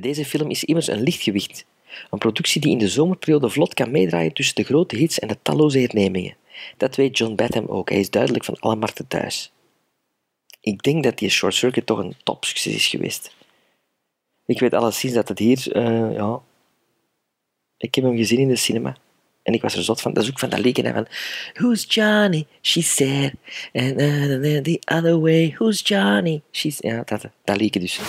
[0.00, 1.66] Deze film is immers een lichtgewicht.
[2.10, 5.38] Een productie die in de zomerperiode vlot kan meedraaien tussen de grote hits en de
[5.42, 6.36] talloze hernemingen.
[6.76, 7.88] Dat weet John Badham ook.
[7.88, 9.52] Hij is duidelijk van alle markten thuis.
[10.60, 13.34] Ik denk dat die Short Circuit toch een topsucces is geweest.
[14.46, 16.40] Ik weet alleszins dat het hier, uh, ja...
[17.76, 18.96] Ik heb hem gezien in de cinema.
[19.50, 20.12] En ik was er zot van.
[20.12, 21.06] Dat is ook van dat liedje van...
[21.54, 22.46] Who's Johnny?
[22.60, 23.32] She said.
[23.72, 25.54] And uh, the other way.
[25.58, 26.42] Who's Johnny?
[26.50, 26.92] She said.
[26.92, 28.00] Ja, dat, dat liedje dus.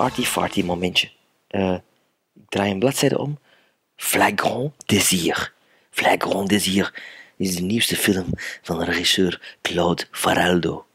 [0.00, 1.10] Arty-farty momentje.
[1.48, 1.74] Eh,
[2.34, 3.38] ik draai een bladzijde om.
[3.96, 5.52] Flagrant Désir.
[5.90, 6.94] Flagrant Désir
[7.36, 8.26] is de nieuwste film
[8.62, 10.86] van regisseur Claude Faraldo.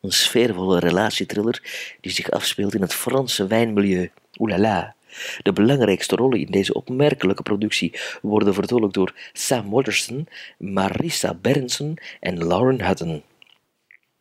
[0.00, 1.62] Een sfeervolle relatietriller
[2.00, 4.10] die zich afspeelt in het Franse wijnmilieu.
[4.32, 4.94] Oulala.
[5.42, 10.28] De belangrijkste rollen in deze opmerkelijke productie worden vertolkt door Sam Waterston,
[10.58, 13.22] Marissa Berenson en Lauren Hutton.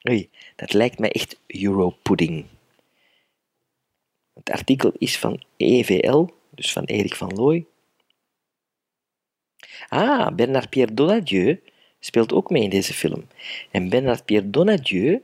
[0.09, 2.45] Oei, dat lijkt mij echt Europudding.
[4.37, 7.65] Het artikel is van EVL, dus van Erik van Looy.
[9.87, 11.61] Ah, Bernard Pierre Donadieu
[11.99, 13.27] speelt ook mee in deze film.
[13.71, 15.21] En Bernard Pierre Donadieu,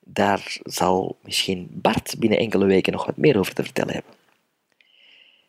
[0.00, 4.12] daar zal misschien Bart binnen enkele weken nog wat meer over te vertellen hebben.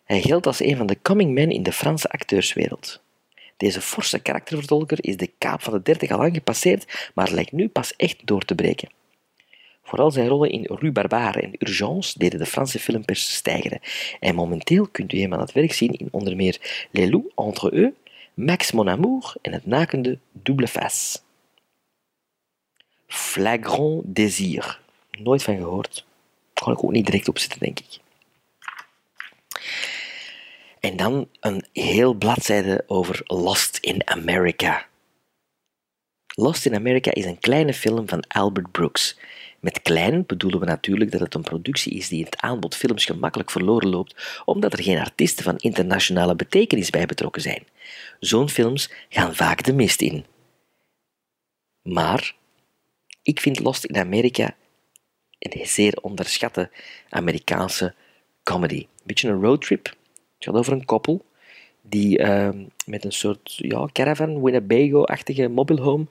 [0.04, 3.02] Hij geldt als een van de coming men in de Franse acteurswereld.
[3.58, 7.68] Deze forse karaktervertolker is de kaap van de 30 al lang gepasseerd, maar lijkt nu
[7.68, 8.90] pas echt door te breken.
[9.86, 13.80] Vooral zijn rollen in Rue Barbare en Urgence deden de Franse filmpers stijgeren.
[14.20, 17.74] En momenteel kunt u hem aan het werk zien in onder meer Les Loups entre
[17.74, 17.94] eux,
[18.34, 21.20] Max Mon Amour en het nakende Double Face.
[23.08, 24.82] Flagrant Désir.
[25.12, 26.06] Nooit van gehoord.
[26.54, 28.00] Kan ik ook niet direct op zitten, denk ik.
[30.80, 34.86] En dan een heel bladzijde over Lost in America.
[36.28, 39.18] Lost in America is een kleine film van Albert Brooks.
[39.60, 43.06] Met klein bedoelen we natuurlijk dat het een productie is die in het aanbod films
[43.06, 47.64] gemakkelijk verloren loopt, omdat er geen artiesten van internationale betekenis bij betrokken zijn.
[48.20, 50.26] Zo'n films gaan vaak de mist in.
[51.82, 52.36] Maar
[53.22, 54.56] ik vind Lost in America
[55.40, 56.70] een zeer onderschatte
[57.10, 57.94] Amerikaanse
[58.44, 58.80] comedy.
[58.80, 59.86] Een beetje een roadtrip.
[59.86, 59.96] Het
[60.38, 61.26] gaat over een koppel
[61.82, 62.50] die uh,
[62.86, 66.06] met een soort ja, caravan, Winnebago-achtige mobile home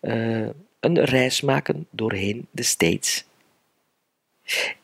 [0.00, 0.48] uh,
[0.80, 3.24] een reis maken doorheen de States.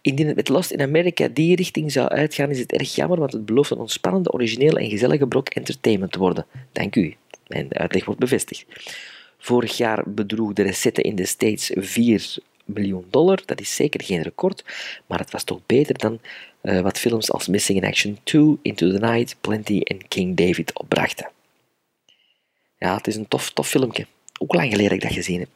[0.00, 3.32] Indien het met Lost in America die richting zou uitgaan, is het erg jammer, want
[3.32, 6.46] het belooft een ontspannende, originele en gezellige brok entertainment te worden.
[6.72, 7.14] Dank u.
[7.46, 8.66] Mijn uitleg wordt bevestigd.
[9.38, 13.42] Vorig jaar bedroeg de recette in de States 4 miljoen dollar.
[13.44, 14.64] Dat is zeker geen record,
[15.06, 16.20] maar het was toch beter dan
[16.62, 20.78] uh, wat films als Missing in Action 2, Into the Night, Plenty en King David
[20.78, 21.30] opbrachten.
[22.78, 24.06] Ja, het is een tof, tof filmpje.
[24.38, 25.48] Ook lang geleden dat ik dat gezien heb.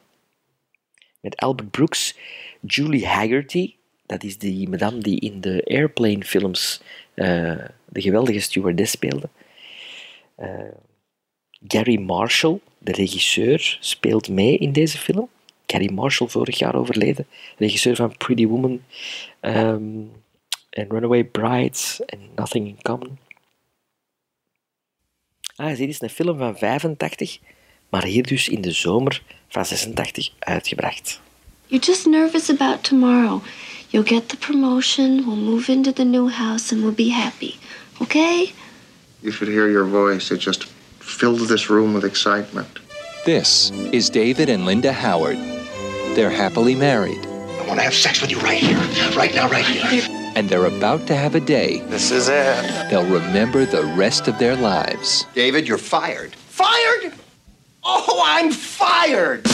[1.21, 2.15] Met Albert Brooks,
[2.61, 6.81] Julie Haggerty, dat is die madame die in de Airplane films
[7.15, 9.29] uh, de geweldige stewardess speelde.
[10.39, 10.71] Uh,
[11.67, 15.29] Gary Marshall, de regisseur, speelt mee in deze film.
[15.65, 18.83] Gary Marshall, vorig jaar overleden, regisseur van Pretty Woman
[19.41, 20.11] um,
[20.69, 23.17] en Runaway Brides en Nothing in Common.
[25.55, 27.39] Ah, dit is een film van 85,
[27.89, 31.19] maar hier dus in de zomer van 86 uitgebracht.
[31.67, 33.41] You're just nervous about tomorrow.
[33.89, 37.55] You'll get the promotion, we'll move into the new house, and we'll be happy.
[38.01, 38.53] Okay?
[39.21, 40.31] You should hear your voice.
[40.33, 40.63] It just
[40.99, 42.79] filled this room with excitement.
[43.25, 45.37] This is David and Linda Howard.
[46.15, 47.19] They're happily married.
[47.59, 48.79] I want to have sex with you right here,
[49.15, 50.03] right now, right here.
[50.35, 52.89] And they're about to have a day This is it.
[52.89, 55.25] they'll remember the rest of their lives.
[55.35, 56.35] David, you're fired.
[56.35, 57.13] Fired?
[57.83, 59.45] Oh, I'm fired.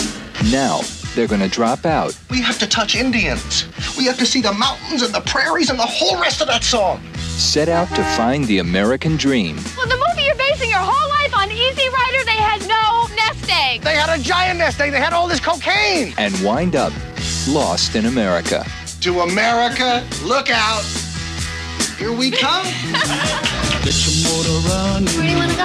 [0.52, 0.82] Now,
[1.16, 3.66] they're going to drop out We have to touch Indians.
[3.98, 6.64] We have to see the mountains and the prairies and the whole rest of that
[6.64, 7.02] song.
[7.18, 9.56] set out to find the American dream.
[9.78, 13.50] Well, the movie you're basing your whole life on Easy Rider, they had no nest
[13.50, 13.82] egg.
[13.82, 14.92] They had a giant nest egg.
[14.92, 16.14] They had all this cocaine.
[16.18, 16.94] and wind up
[17.48, 18.66] lost in America.
[19.02, 20.84] To America, look out.
[21.98, 22.66] Here we come.
[23.88, 25.64] Where do you want to go?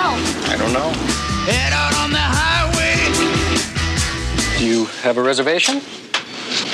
[0.48, 1.31] I don't know.
[1.44, 2.96] Head out on the highway.
[4.58, 5.80] Do you have a reservation?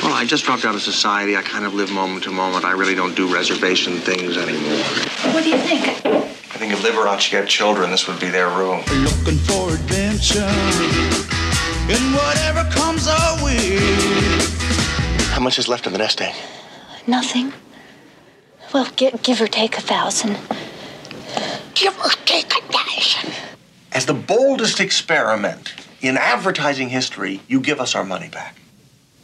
[0.02, 1.36] Well, I just dropped out of society.
[1.36, 2.64] I kind of live moment to moment.
[2.64, 4.84] I really don't do reservation things anymore.
[5.32, 5.84] What do you think?
[6.04, 8.80] I think if Liberace had children, this would be their room.
[9.02, 10.40] Looking for adventure
[11.90, 13.78] and whatever comes our way.
[15.32, 16.34] How much is left in the nest egg?
[17.06, 17.52] Nothing.
[18.74, 20.36] Well, gi- give or take a thousand.
[21.74, 23.32] Give or take a thousand.
[23.92, 28.54] As the boldest experiment in advertising history, you give us our money back.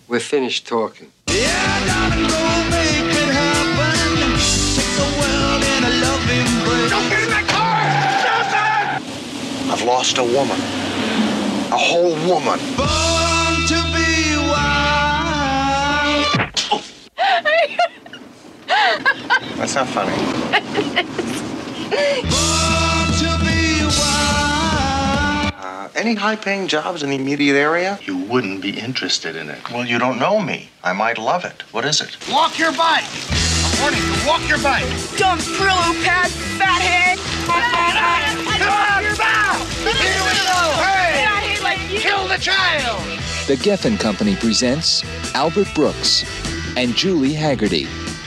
[0.09, 1.13] We're finished talking.
[1.27, 1.39] Don't
[7.11, 9.01] get in that car!
[9.73, 10.59] I've lost a woman.
[11.71, 12.59] A whole woman.
[12.77, 15.25] Born to be wild.
[19.59, 20.17] That's not funny.
[25.65, 27.99] Uh, any high paying jobs in the immediate area?
[28.03, 29.71] You wouldn't be interested in it.
[29.71, 30.69] Well, you don't know me.
[30.83, 31.63] I might love it.
[31.73, 32.19] What is it?
[32.31, 33.07] Walk your bike!
[33.65, 34.85] I'm warning you, walk your bike!
[35.17, 37.19] Dumb Brillo pad, fathead.
[37.47, 39.67] Come on, your mouth!
[39.81, 40.61] Here we go!
[40.85, 41.25] Hey!
[41.25, 41.79] I hate like.
[41.89, 43.01] Kill the child!
[43.47, 45.03] The Geffen Company presents
[45.35, 46.27] Albert Brooks
[46.77, 47.87] and Julie Haggerty,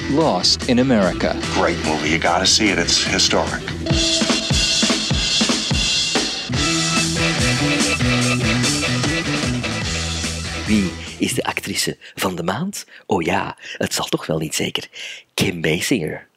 [0.09, 1.39] Lost in America.
[1.53, 2.09] Great movie.
[2.09, 2.79] You gotta see it.
[2.79, 3.61] It's historic.
[11.27, 12.85] Is de actrice van de maand?
[13.05, 14.89] Oh ja, het zal toch wel niet zeker.
[15.33, 16.27] Kim Basinger.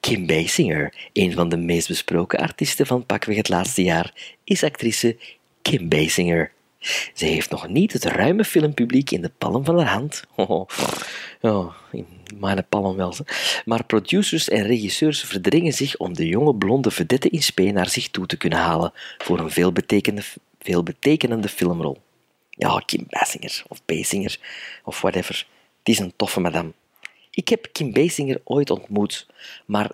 [0.00, 5.16] Kim Basinger, een van de meest besproken artiesten van pakweg het laatste jaar, is actrice
[5.62, 6.52] Kim Basinger.
[7.14, 10.22] Ze heeft nog niet het ruime filmpubliek in de palm van haar hand.
[10.36, 10.68] Oh,
[11.40, 12.06] oh, in
[12.38, 13.14] mijn wel.
[13.64, 18.08] Maar producers en regisseurs verdringen zich om de jonge blonde vedette in spe naar zich
[18.10, 20.22] toe te kunnen halen voor een veelbetekende,
[20.58, 21.98] veelbetekenende filmrol.
[22.58, 24.38] Ja, Kim Basinger of Basinger
[24.84, 25.46] of whatever.
[25.78, 26.72] Het is een toffe madame.
[27.30, 29.26] Ik heb Kim Basinger ooit ontmoet,
[29.66, 29.90] maar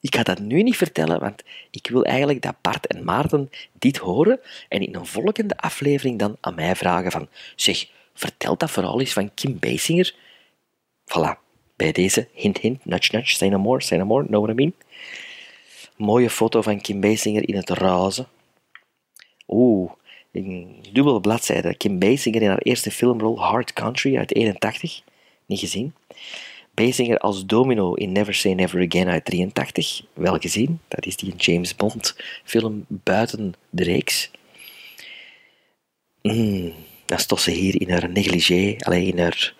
[0.00, 3.96] ik ga dat nu niet vertellen, want ik wil eigenlijk dat Bart en Maarten dit
[3.96, 9.00] horen en in een volgende aflevering dan aan mij vragen van zeg, vertel dat verhaal
[9.00, 10.14] eens van Kim Basinger.
[11.04, 11.38] Voilà,
[11.76, 14.54] bij deze hint hint, nudge nudge, say no more, say no more, know what I
[14.54, 14.74] mean?
[15.96, 18.26] Mooie foto van Kim Basinger in het roze.
[19.48, 19.92] Oeh,
[20.32, 21.74] een dubbele bladzijde.
[21.74, 25.02] Kim Basinger in haar eerste filmrol Hard Country uit 81.
[25.46, 25.94] Niet gezien.
[26.74, 30.02] Basinger als Domino in Never Say Never Again uit 83.
[30.12, 30.80] Wel gezien.
[30.88, 34.30] Dat is die James Bond film buiten de reeks.
[36.22, 36.72] Mm,
[37.06, 39.54] dan stond ze hier in haar negligé, alleen in haar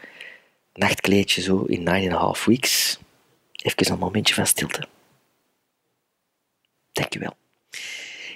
[0.75, 2.99] nachtkleedje zo in Nine and a Half Weeks.
[3.53, 4.87] Even een momentje van stilte.
[6.93, 7.37] Dankjewel.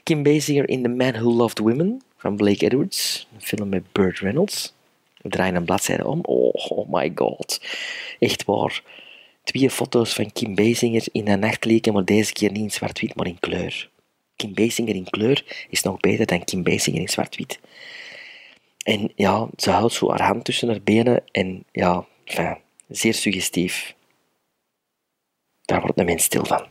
[0.03, 3.27] Kim Basinger in The Man Who Loved Women van Blake Edwards.
[3.35, 4.75] Een film met Burt Reynolds.
[5.22, 6.20] We draaien een bladzijde om.
[6.22, 7.61] Oh, oh my god.
[8.18, 8.83] Echt waar.
[9.43, 13.27] Twee foto's van Kim Basinger in een nachtkleedje, maar deze keer niet in zwart-wit, maar
[13.27, 13.91] in kleur.
[14.37, 17.59] Kim Basinger in kleur is nog beter dan Kim Basinger in zwart-wit.
[18.83, 22.07] En ja, ze houdt zo haar hand tussen haar benen en ja,
[22.89, 23.95] zeer suggestief.
[25.64, 26.66] Daar wordt een mens stil van.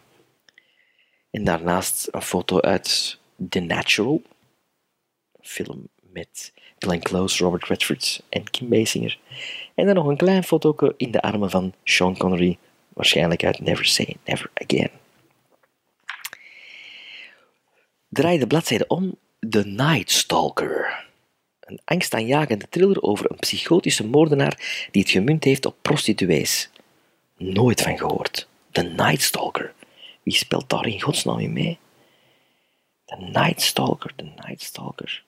[1.32, 4.22] En daarnaast een foto uit The Natural,
[5.44, 9.20] film met Glenn Close, Robert Redford en Kim Basinger.
[9.76, 12.58] En dan nog een klein foto in de armen van Sean Connery,
[12.90, 14.90] waarschijnlijk uit Never Say Never Again.
[18.10, 19.16] Draai de bladzijde om,
[19.50, 21.06] The Night Stalker.
[21.60, 26.70] Een angstaanjagende thriller over een psychotische moordenaar die het gemunt heeft op prostituees.
[27.38, 28.48] Nooit van gehoord.
[28.72, 29.74] The Night Stalker.
[30.24, 31.80] Wie speelt daar in godsnaam mee?
[33.06, 35.24] The Night Stalker, The Night Stalker.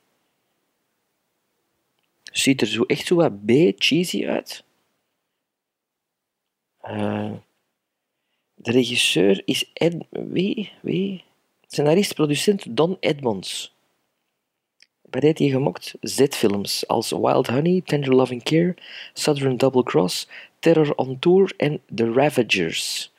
[2.37, 4.63] Ziet er zo echt zo wat B-cheesy uit.
[6.77, 7.31] Eh,
[8.55, 9.95] de regisseur is Ed...
[10.09, 10.71] Wie?
[10.81, 11.23] Wie?
[11.67, 13.73] Scenarist, producent Don Edmonds.
[15.01, 15.95] Wat heeft hij gemokt?
[16.01, 18.75] Z-films als Wild Honey, Tender Loving Care,
[19.13, 20.27] Southern Double Cross,
[20.59, 23.11] Terror on Tour en The Ravagers.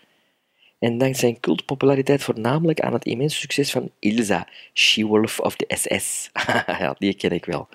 [0.78, 6.30] En dankt zijn cultpopulariteit voornamelijk aan het immense succes van Ilsa, She-Wolf of the SS.
[6.80, 7.68] ja, die ken ik wel.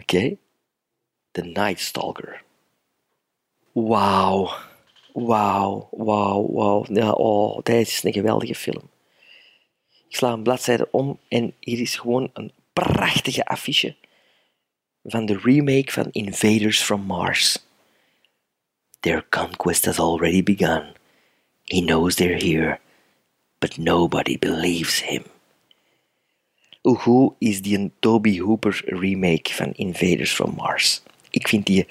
[0.00, 0.36] Oké.
[1.30, 2.42] The Night Stalker.
[3.72, 4.50] Wauw.
[5.12, 6.84] Wauw, wauw, wauw.
[6.88, 8.90] Ja, oh, dat is een geweldige film.
[10.08, 13.94] Ik sla een bladzijde om en hier is gewoon een prachtige affiche
[15.04, 17.58] van de remake van Invaders from Mars.
[19.00, 20.94] Their conquest has already begun.
[21.64, 22.80] He knows they're here,
[23.58, 25.22] but nobody believes him.
[26.82, 31.02] Hoe goed is die een Toby Hooper remake van Invaders from Mars?
[31.30, 31.86] Ik vind die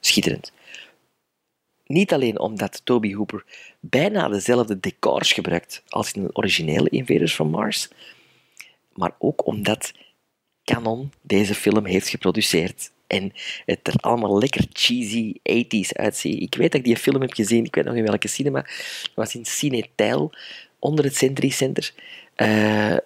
[0.00, 0.52] schitterend.
[1.86, 3.44] Niet alleen omdat Toby Hooper
[3.80, 7.88] bijna dezelfde decors gebruikt als in de originele Invaders from Mars,
[8.92, 9.92] maar ook omdat
[10.64, 13.32] Canon deze film heeft geproduceerd en
[13.64, 16.42] het er allemaal lekker cheesy 80s uitziet.
[16.42, 18.62] Ik weet dat ik die film heb gezien, ik weet nog in welke cinema.
[19.02, 20.32] Dat was in Cinetel,
[20.78, 21.92] onder het Century Center.
[22.36, 23.02] Ik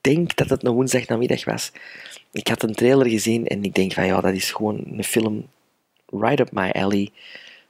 [0.00, 1.72] denk dat het een woensdagnamiddag was.
[2.32, 5.48] Ik had een trailer gezien en ik denk van ja, dat is gewoon een film
[6.06, 7.10] right up my alley.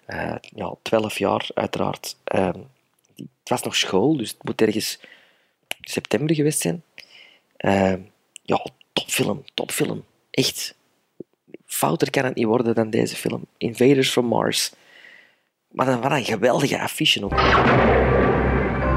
[0.07, 2.17] Eh, ja, 12 jaar uiteraard.
[2.25, 2.55] Eh,
[3.17, 5.01] het was nog school, dus het moet ergens
[5.81, 6.83] september geweest zijn.
[7.57, 7.95] Eh,
[8.43, 10.05] ja, topfilm, topfilm.
[10.31, 10.75] Echt.
[11.67, 13.45] Fouter kan het niet worden dan deze film.
[13.59, 14.73] Invaders from Mars.
[15.69, 17.37] Maar dan wat een geweldige affiche ook.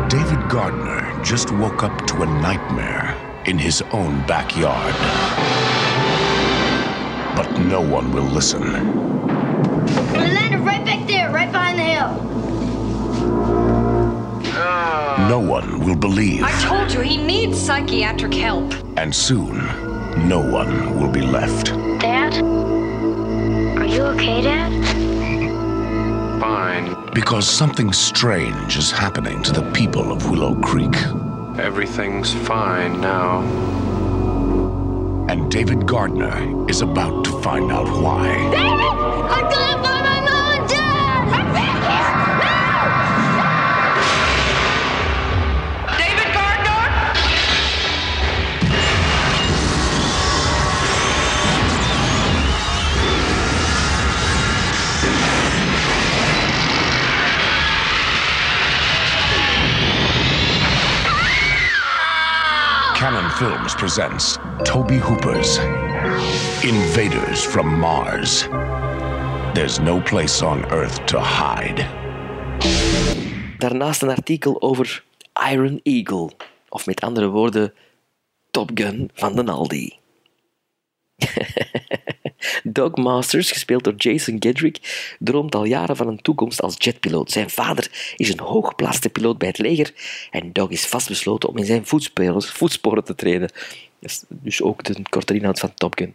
[0.10, 3.13] David Gardner just woke up to a nightmare
[3.46, 4.96] in his own backyard.
[7.36, 8.62] But no one will listen.
[10.14, 12.34] We landed right back there, right behind the hill.
[15.28, 16.44] No one will believe.
[16.44, 18.74] I told you he needs psychiatric help.
[18.98, 19.58] And soon,
[20.28, 21.68] no one will be left.
[22.00, 22.34] Dad?
[23.78, 24.72] Are you okay, Dad?
[26.40, 27.12] Fine.
[27.14, 30.96] Because something strange is happening to the people of Willow Creek.
[31.60, 33.42] Everything's fine now.
[35.30, 38.34] And David Gardner is about to find out why.
[38.50, 38.64] David!
[39.32, 39.93] I'm gonna
[63.04, 65.58] Canon Films presents Toby Hooper's
[66.64, 68.48] Invaders from Mars.
[69.54, 71.86] There's no place on Earth to hide.
[73.58, 75.04] Daarnaast een artikel over
[75.52, 76.32] Iron Eagle,
[76.70, 77.74] of met andere woorden,
[78.52, 80.03] Top Gun van de Aldi.
[82.64, 87.32] Doug Masters, gespeeld door Jason Gedrick, droomt al jaren van een toekomst als jetpiloot.
[87.32, 89.94] Zijn vader is een hooggeplaatste piloot bij het leger
[90.32, 93.52] en Doug is vastbesloten om in zijn voetsporen, te treden.
[94.00, 96.14] Is dus ook de korte inhoud van Top Gun.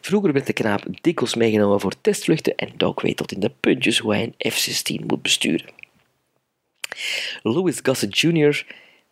[0.00, 3.98] Vroeger werd de knaap dikwijls meegenomen voor testvluchten en Doug weet tot in de puntjes
[3.98, 5.72] hoe hij een F-16 moet besturen.
[7.42, 8.66] Louis Gossett Jr.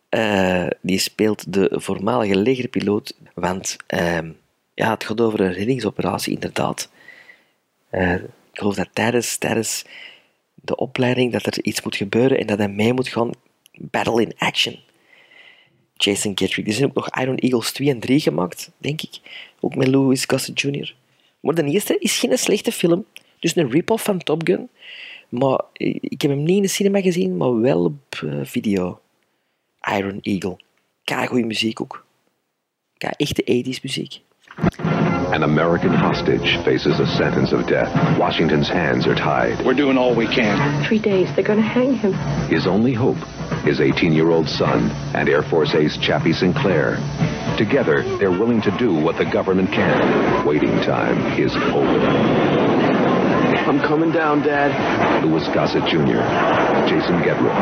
[0.09, 4.29] eh, die speelt de voormalige legerpiloot, want ehm,
[4.73, 6.89] ja, het gaat over een reddingsoperatie inderdaad.
[7.89, 9.85] Eh, ik geloof dat tijdens, tijdens
[10.55, 13.31] de opleiding dat er iets moet gebeuren en dat hij mee moet gaan
[13.77, 14.79] battle in action.
[15.93, 16.67] Jason Gedrick.
[16.67, 19.19] Er zijn ook nog Iron Eagles 2 en 3 gemaakt, denk ik.
[19.59, 20.95] Ook met Louis Gossett Jr.
[21.39, 23.05] Maar de eerste is geen slechte film.
[23.39, 24.69] Dus een rip-off van Top Gun.
[25.29, 28.99] Maar eh, ik heb hem niet in de cinema gezien, maar wel op eh, video.
[29.97, 30.57] Iron Eagle.
[31.03, 32.05] Kei goede muziek ook.
[32.97, 34.21] Kei echte 80s muziek.
[34.57, 37.91] An American hostage faces a sentence of death.
[38.19, 39.65] Washington's hands are tied.
[39.65, 40.85] We're doing all we can.
[40.85, 42.13] Three days, they're gonna hang him.
[42.49, 43.17] His only hope,
[43.65, 46.97] his 18 year old son and Air Force ace Chappie Sinclair.
[47.57, 50.45] Together, they're willing to do what the government can.
[50.45, 51.99] Waiting time is over.
[53.65, 55.23] I'm coming down, Dad.
[55.25, 56.21] Louis Gossett Jr.,
[56.87, 57.55] Jason Gedrick,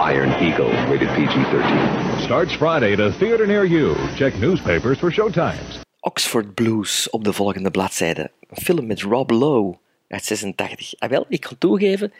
[0.00, 2.24] Iron Eagle, rated PG 13.
[2.24, 3.94] Starts Friday at a theater near you.
[4.16, 5.82] Check newspapers for showtimes.
[6.08, 8.30] Oxford Blues op de volgende bladzijde.
[8.48, 9.78] Een film met Rob Lowe
[10.08, 10.98] uit 86.
[10.98, 12.12] Ah, wel, ik kan toegeven,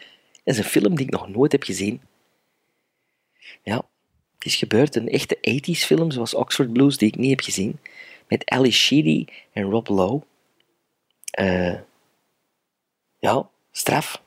[0.45, 2.01] dat is een film die ik nog nooit heb gezien.
[3.63, 3.77] Ja,
[4.35, 4.97] het is gebeurd.
[4.97, 7.79] Een echte 80s film zoals Oxford Blues die ik niet heb gezien.
[8.29, 10.23] Met Ali Sheedy en Rob Lowe.
[11.31, 11.79] Eh,
[13.19, 14.23] ja, straf.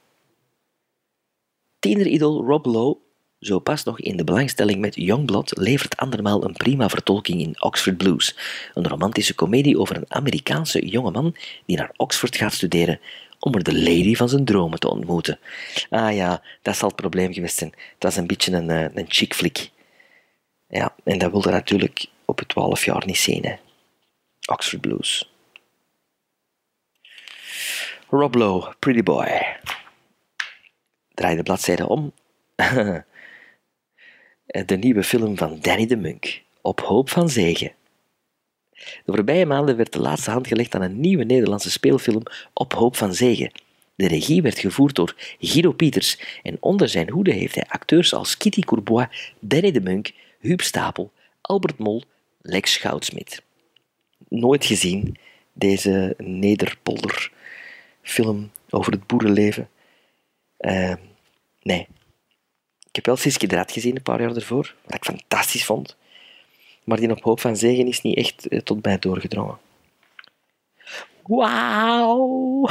[1.80, 2.98] Tieneridool Rob Lowe,
[3.42, 7.98] zo pas nog in de belangstelling met Youngblood, levert andermaal een prima vertolking in Oxford
[7.98, 8.36] Blues,
[8.74, 11.36] een romantische komedie over een Amerikaanse jongeman
[11.66, 13.00] die naar Oxford gaat studeren
[13.40, 15.40] om er de lady van zijn dromen te ontmoeten.
[15.90, 17.72] Ah ja, dat zal het probleem geweest zijn.
[17.94, 19.72] Het was een beetje een, eh, een chick flick.
[20.68, 23.56] Ja, en dat wilde natuurlijk op het 12 jaar niet zien, hè.
[24.46, 25.32] Oxford Blues.
[28.10, 29.58] Rob Lowe, Pretty Boy.
[31.14, 32.14] Draai de bladzijde om.
[34.52, 37.72] De nieuwe film van Danny de Munk, Op Hoop van Zegen.
[38.72, 42.24] De voorbije maanden werd de laatste hand gelegd aan een nieuwe Nederlandse speelfilm
[42.54, 43.52] Op Hoop van Zegen.
[43.96, 48.38] De regie werd gevoerd door Guido Pieters en onder zijn hoede heeft hij acteurs als
[48.38, 51.12] Kitty Courbois, Danny de Munk, Huub Stapel,
[51.42, 52.04] Albert Mol,
[52.42, 53.44] Lex Goudsmit.
[54.28, 55.18] Nooit gezien,
[55.54, 57.32] deze Nederpolder
[58.02, 59.70] film over het boerenleven.
[60.58, 60.94] Eh,
[61.62, 61.88] nee.
[62.92, 65.98] Ik heb wel Siske Draad gezien een paar jaar ervoor, wat ik fantastisch vond.
[66.84, 69.58] Maar die op hoop van zegen is niet echt eh, tot mij doorgedrongen.
[71.24, 72.68] Wauw!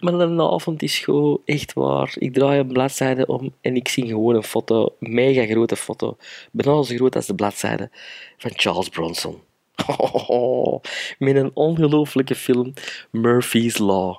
[0.00, 2.14] Maar de avond is gewoon echt waar.
[2.18, 6.16] Ik draai een bladzijde om en ik zie gewoon een foto, een mega grote foto,
[6.52, 7.90] bijna zo groot als de bladzijde
[8.38, 9.40] van Charles Bronson.
[11.18, 12.72] Met een ongelooflijke film,
[13.10, 14.16] Murphy's Law.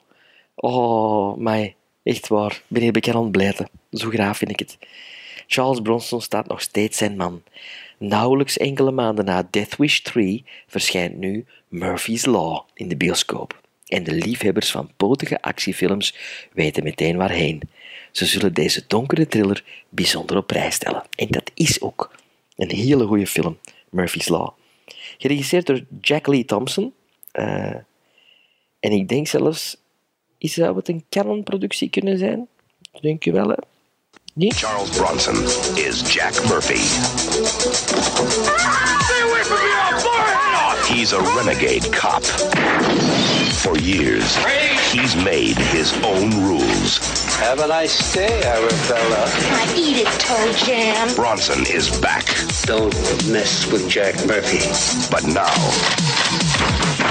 [0.56, 2.62] Oh, mij, echt waar.
[2.76, 3.70] Aan het blijten.
[3.92, 4.78] Zo graag vind ik het.
[5.48, 7.44] Charles Bronson staat nog steeds zijn man.
[7.98, 13.62] Nauwelijks enkele maanden na Death Wish 3 verschijnt nu Murphy's Law in de bioscoop.
[13.88, 16.16] En de liefhebbers van potige actiefilms
[16.54, 17.62] weten meteen waarheen.
[18.12, 21.04] Ze zullen deze donkere thriller bijzonder op prijs stellen.
[21.16, 22.12] En dat is ook
[22.56, 23.58] een hele goede film,
[23.90, 24.50] Murphy's Law.
[25.18, 26.94] Geregisseerd door Jack Lee Thompson.
[27.32, 27.76] Eh,
[28.80, 29.78] en ik denk zelfs,
[30.50, 32.48] zou het een Canon-productie kunnen zijn?
[33.02, 33.56] Denk je wel, hè?
[34.34, 34.56] Niet?
[34.56, 35.36] Charles Bronson
[35.76, 36.76] is Jack Murphy.
[39.04, 39.72] Stay away from me!
[39.74, 40.88] I'll blow your head off!
[40.88, 42.24] He's a renegade cop.
[43.64, 44.36] For years,
[44.92, 47.00] he's made his own rules.
[47.38, 49.26] Have a nice day, Arabella.
[49.26, 51.16] I eat it, toe jam.
[51.16, 52.26] Bronson is back.
[52.66, 52.94] Don't
[53.32, 54.68] mess with Jack Murphy.
[55.10, 55.54] But now,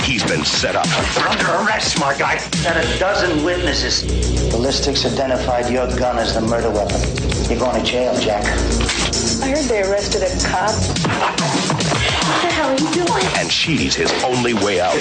[0.02, 0.86] he's been set up.
[1.16, 2.36] You're under arrest, smart guy.
[2.62, 4.02] Got a dozen witnesses.
[4.50, 7.00] Ballistics identified your gun as the murder weapon.
[7.48, 8.44] You're going to jail, Jack.
[9.42, 10.70] I heard they arrested a cop.
[10.70, 13.24] What the hell are you doing?
[13.36, 14.98] And she's his only way out.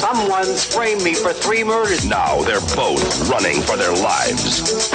[0.00, 2.04] Someone's framed me for three murders.
[2.04, 4.90] Now they're both running for their lives.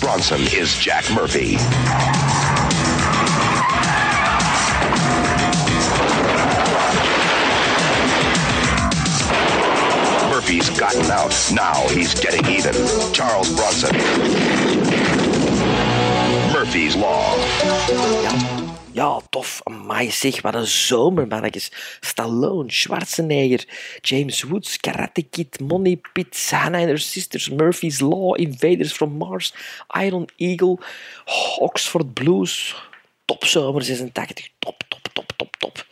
[0.00, 1.56] Bronson is Jack Murphy.
[10.30, 11.34] Murphy's gotten out.
[11.52, 12.74] Now he's getting even.
[13.12, 13.94] Charles Bronson.
[16.52, 18.53] Murphy's Law.
[18.94, 19.60] Ja, tof.
[19.64, 21.70] Amai, zeg, wat een zomer, mannetjes.
[22.00, 23.64] Stallone, Schwarzenegger,
[24.00, 29.54] James Woods, Karate Kid, Money Pit, Hannah and Sisters, Murphy's Law, Invaders from Mars,
[30.00, 30.78] Iron Eagle,
[31.58, 32.74] Oxford Blues.
[33.24, 34.50] Top zomer 86.
[34.58, 35.86] Top, top, top, top, top.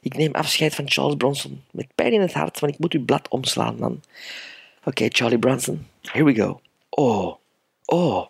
[0.00, 1.62] Ik neem afscheid van Charles Bronson.
[1.70, 4.02] Met pijn in het hart, want ik moet uw blad omslaan, man.
[4.84, 5.86] Oké, Charlie Bronson.
[6.02, 6.60] Here we go.
[6.88, 7.34] Oh,
[7.84, 8.26] oh,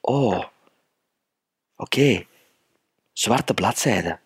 [0.00, 0.44] oh.
[1.76, 2.24] Oké.
[3.20, 4.18] Zwarte bladzijde.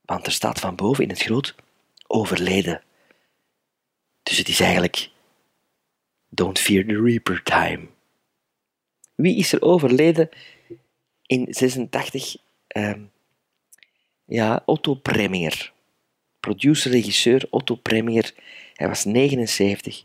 [0.00, 1.54] Want er staat van boven in het groot
[2.06, 2.82] overleden.
[4.22, 5.10] Dus het is eigenlijk
[6.28, 7.86] Don't Fear the Reaper time.
[9.14, 10.28] Wie is er overleden
[11.26, 12.36] in 86?
[12.66, 13.02] Ehm,
[14.24, 15.72] ja, Otto Preminger.
[16.40, 18.34] Producer, regisseur Otto Preminger.
[18.74, 20.04] Hij was 79.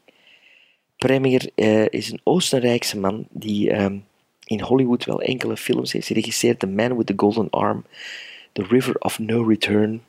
[0.98, 4.00] Preminger eh, is een Oostenrijkse man die ehm,
[4.54, 6.60] in Hollywood wel enkele films heeft geregisseerd.
[6.60, 7.86] The Man with the Golden Arm,
[8.52, 10.04] The River of No Return,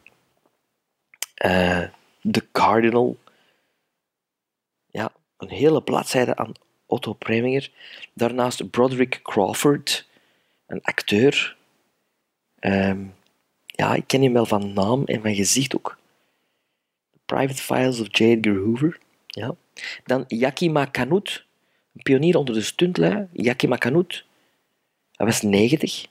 [1.35, 1.83] eh,
[2.31, 3.17] The Cardinal.
[4.91, 6.53] Ja, een hele bladzijde aan
[6.87, 7.71] Otto Preminger.
[8.13, 10.07] Daarnaast Broderick Crawford,
[10.67, 11.57] een acteur.
[12.59, 13.05] Ehm,
[13.67, 15.99] ja, ik ken hem wel van naam en van gezicht ook.
[17.13, 18.23] The Private Files of J.
[18.23, 18.99] Edgar Hoover.
[19.27, 19.55] Ja.
[20.05, 21.45] Dan Yakima Kanut,
[21.95, 23.29] een pionier onder de stuntlui.
[23.33, 24.25] Yakima Kanut.
[25.17, 26.07] Hij was 90.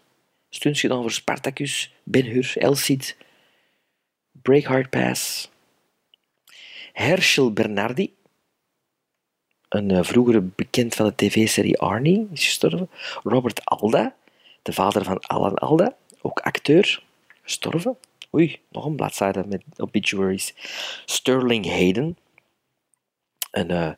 [0.49, 3.17] Stunts gedaan voor Spartacus, Ben Hur, Elcid,
[4.31, 5.51] Breakheart Pass.
[6.93, 8.13] Herschel Bernardi,
[9.69, 12.89] een eh, vroegere bekend van de tv-serie Arnie, is gestorven.
[13.23, 14.15] Robert Alda,
[14.61, 17.03] de vader van Alan Alda, ook acteur,
[17.41, 17.97] gestorven.
[18.35, 20.53] Oei, nog een bladzijde met obituaries.
[21.05, 22.17] Sterling Hayden,
[23.51, 23.91] een eh,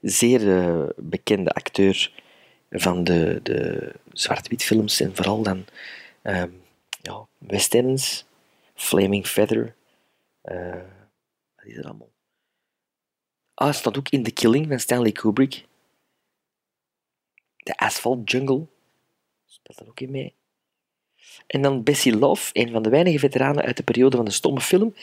[0.00, 2.12] zeer eh, bekende acteur
[2.80, 5.64] van de, de zwart-wit films en vooral dan
[6.22, 6.50] ehm,
[7.02, 8.24] ja, westerns,
[8.74, 9.74] Flaming Feather,
[10.40, 10.82] eh,
[11.56, 12.12] wat is er allemaal?
[13.54, 15.64] Ah, het staat ook in The Killing van Stanley Kubrick.
[17.56, 18.66] The Asphalt Jungle
[19.46, 20.34] speelt er ook in mee.
[21.46, 24.60] En dan Bessie Love, een van de weinige veteranen uit de periode van de stomme
[24.60, 24.94] film,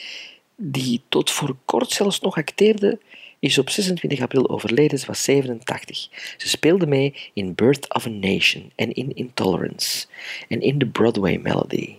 [0.56, 3.00] die tot voor kort zelfs nog acteerde,
[3.42, 5.00] is op 26 april overleden.
[5.00, 6.10] Ze was 87.
[6.38, 10.08] Ze speelde mee in Birth of a Nation en in Intolerance
[10.48, 11.96] en in The Broadway Melody.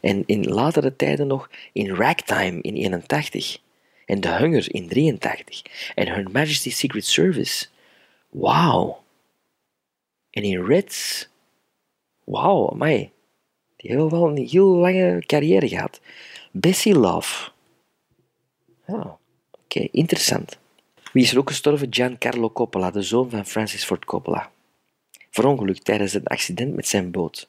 [0.00, 3.58] En in latere tijden nog in Ragtime in 81
[4.06, 5.62] en The Hunger in 83
[5.94, 7.66] en Her Majesty's Secret Service.
[8.28, 9.02] Wauw.
[10.30, 11.28] En in Reds.
[12.24, 13.10] Wauw, amai.
[13.76, 16.00] Die heeft wel een heel lange carrière gehad.
[16.50, 17.50] Bessie Love.
[18.86, 19.18] Ja,
[19.68, 20.58] oké, interessant.
[21.12, 21.86] Wie is er ook gestorven?
[21.90, 24.50] Giancarlo Coppola, de zoon van Francis Ford Coppola.
[25.30, 27.48] Verongelukt tijdens een accident met zijn boot.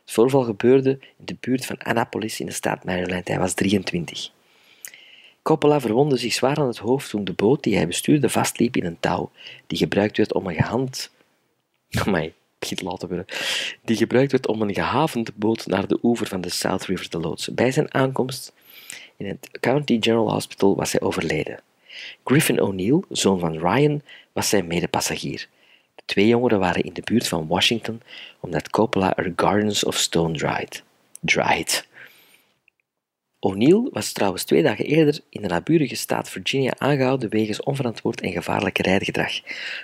[0.00, 3.28] Het voorval gebeurde in de buurt van Annapolis in de staat Maryland.
[3.28, 4.30] Hij was 23.
[5.42, 8.84] Coppola verwondde zich zwaar aan het hoofd toen de boot die hij bestuurde vastliep in
[8.84, 9.30] een touw
[9.66, 11.10] die gebruikt werd om een gehand...
[13.84, 17.18] Die gebruikt werd om een gehavende boot naar de oever van de South River te
[17.18, 17.54] loodsen.
[17.54, 18.52] Bij zijn aankomst
[19.20, 21.60] in het County General Hospital was hij overleden.
[22.24, 24.02] Griffin O'Neill, zoon van Ryan,
[24.32, 25.48] was zijn medepassagier.
[25.94, 28.00] De twee jongeren waren in de buurt van Washington
[28.40, 30.82] omdat Coppola er Gardens of Stone dried.
[31.20, 31.88] dried.
[33.38, 38.32] O'Neill was trouwens twee dagen eerder in de naburige staat Virginia aangehouden wegens onverantwoord en
[38.32, 39.32] gevaarlijk rijgedrag,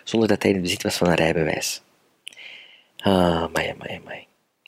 [0.04, 1.82] zonder dat hij in bezit was van een rijbewijs.
[2.96, 4.25] Ah, mai, mai, mai.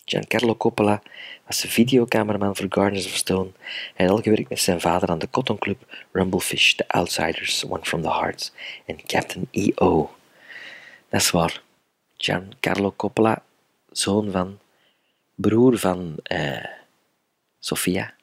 [0.09, 1.03] Giancarlo Coppola
[1.47, 3.51] was de videocameraman voor Gardens of Stone.
[3.95, 7.85] Hij had al gewerkt met zijn vader aan de Cotton Club, Rumblefish, The Outsiders, One
[7.85, 8.53] from the Heart
[8.87, 10.11] en Captain E.O.
[11.09, 11.63] Dat is waar.
[12.17, 13.43] Giancarlo Coppola,
[13.91, 14.59] zoon van,
[15.35, 16.65] broer van eh,
[17.59, 18.15] Sofia.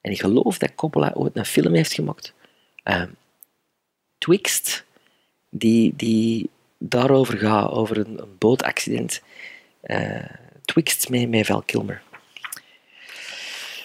[0.00, 2.34] En ik geloof dat Coppola ooit een film heeft gemaakt.
[2.82, 3.10] ehm,
[4.18, 4.84] Twixt,
[5.48, 6.50] die, die
[6.88, 9.22] daarover gaat, over een, bootaccident.
[9.80, 10.24] Eh,
[10.64, 12.02] Twixt met, met Val Kilmer.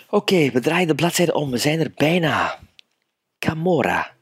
[0.09, 1.51] Oké, we draaien de bladzijde om.
[1.51, 2.59] We zijn er bijna.
[3.39, 4.15] Camorra.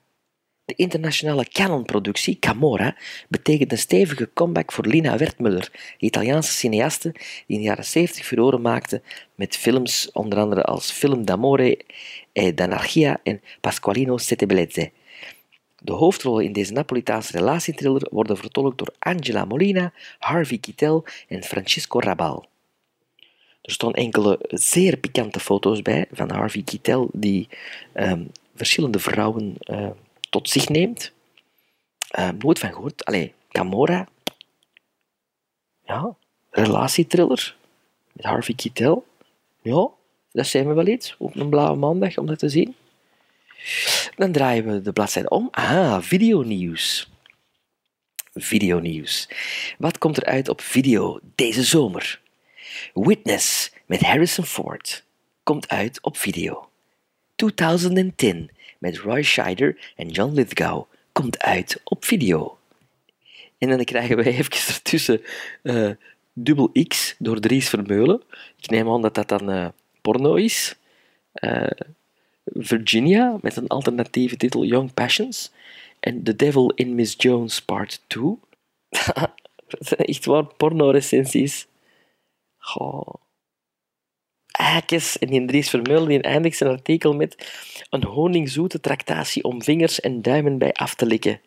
[0.66, 2.96] De internationale Canon-productie, Camorra,
[3.28, 8.26] betekent een stevige comeback voor Lina Wertmuller, de Italiaanse cineaste die in de jaren 70
[8.26, 9.02] furoren maakte
[9.36, 11.80] met films onder andere als Film d'amore
[12.34, 14.92] e d'anarchia en Pasqualino Sette Bellezze.
[15.86, 22.00] De hoofdrollen in deze Napolitaanse relatiethriller worden vertolkt door Angela Molina, Harvey Keitel en Francisco
[22.00, 22.46] Rabal.
[23.62, 27.48] Er staan enkele zeer pikante foto's bij van Harvey Keitel, die
[27.94, 28.24] ehm,
[28.56, 29.90] verschillende vrouwen eh,
[30.30, 31.12] tot zich neemt.
[32.10, 33.06] Eh, nooit van gehoord.
[33.06, 34.08] Allee, Camora.
[35.84, 36.16] Ja,
[36.50, 37.56] relatietriller
[38.12, 39.06] met Harvey Keitel.
[39.62, 39.90] Ja,
[40.32, 42.76] dat zijn we wel iets op een blauwe maandag om dat te zien.
[44.16, 45.48] Dan draaien we de bladzijde om.
[45.52, 47.10] Ah, videonieuws.
[48.34, 49.30] Videonieuws.
[49.78, 52.22] Wat komt er uit op video deze zomer?
[52.94, 55.04] Witness met Harrison Ford
[55.44, 56.70] komt uit op video.
[57.36, 62.58] 2010 met Roy Scheider en John Lithgow komt uit op video.
[63.58, 65.22] En dan krijgen we even ertussen
[65.62, 65.90] eh,
[66.34, 68.22] dubbel X door Dries Vermeulen.
[68.62, 69.68] Ik neem aan dat dat dan eh,
[70.02, 70.76] porno is.
[71.34, 71.68] Eh,
[72.46, 75.52] Virginia met een alternatieve titel Young Passions.
[76.00, 78.24] En The Devil in Miss Jones Part 2.
[79.68, 81.68] dat zijn echt porno-recensies.
[82.58, 83.14] Goh.
[84.52, 87.52] Eikes en die Dries Vermeulen die eindigt zijn artikel met
[87.90, 91.42] een honingzoete tractatie om vingers en duimen bij af te likken.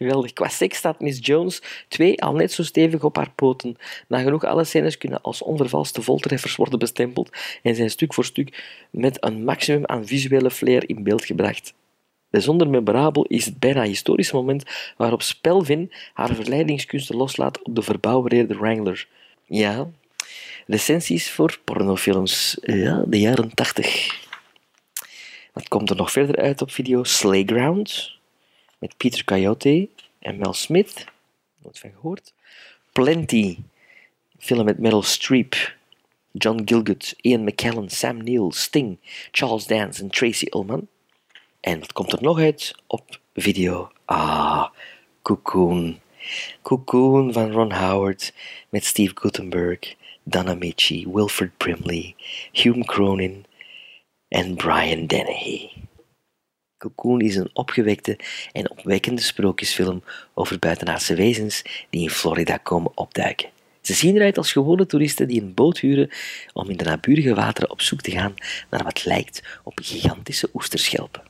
[0.00, 0.32] Geweldig.
[0.32, 3.76] Qua seks staat Miss Jones twee al net zo stevig op haar poten.
[4.08, 7.30] Nagenoeg alle scènes kunnen als onvervalste voltreffers worden bestempeld
[7.62, 11.74] en zijn stuk voor stuk met een maximum aan visuele flair in beeld gebracht.
[12.30, 14.64] Bijzonder memorabel is het bijna historische moment
[14.96, 19.08] waarop Spelvin haar verleidingskunsten loslaat op de verbouwereerde Wrangler.
[19.44, 19.90] Ja,
[20.66, 22.58] recensies voor pornofilms.
[22.60, 24.18] Ja, de jaren 80.
[25.52, 27.04] Wat komt er nog verder uit op video?
[27.04, 28.18] Slayground
[28.80, 29.88] met Peter Coyote
[30.18, 31.04] en Mel Smith.
[31.62, 32.32] Nooit van gehoord.
[32.92, 33.58] Plenty.
[34.38, 35.78] Film met Meryl Streep.
[36.32, 38.98] John Gilgut, Ian McKellen, Sam Neill, Sting,
[39.32, 40.88] Charles Dance en Tracy Ullman.
[41.60, 43.90] En wat komt er nog uit op video?
[44.04, 44.68] Ah,
[45.22, 46.00] Cocoon.
[46.62, 48.32] Cocoon van Ron Howard
[48.68, 52.14] met Steve Guttenberg, Donna Michi, Wilfred Brimley,
[52.52, 53.44] Hume Cronin
[54.28, 55.79] en Brian Dennehy.
[56.80, 58.18] Cocoon is een opgewekte
[58.52, 60.02] en opwekkende sprookjesfilm
[60.34, 63.48] over buitenaardse wezens die in Florida komen opduiken.
[63.80, 66.10] Ze zien eruit als gewone toeristen die een boot huren
[66.52, 68.34] om in de naburige wateren op zoek te gaan
[68.70, 71.22] naar wat lijkt op gigantische oesterschelpen.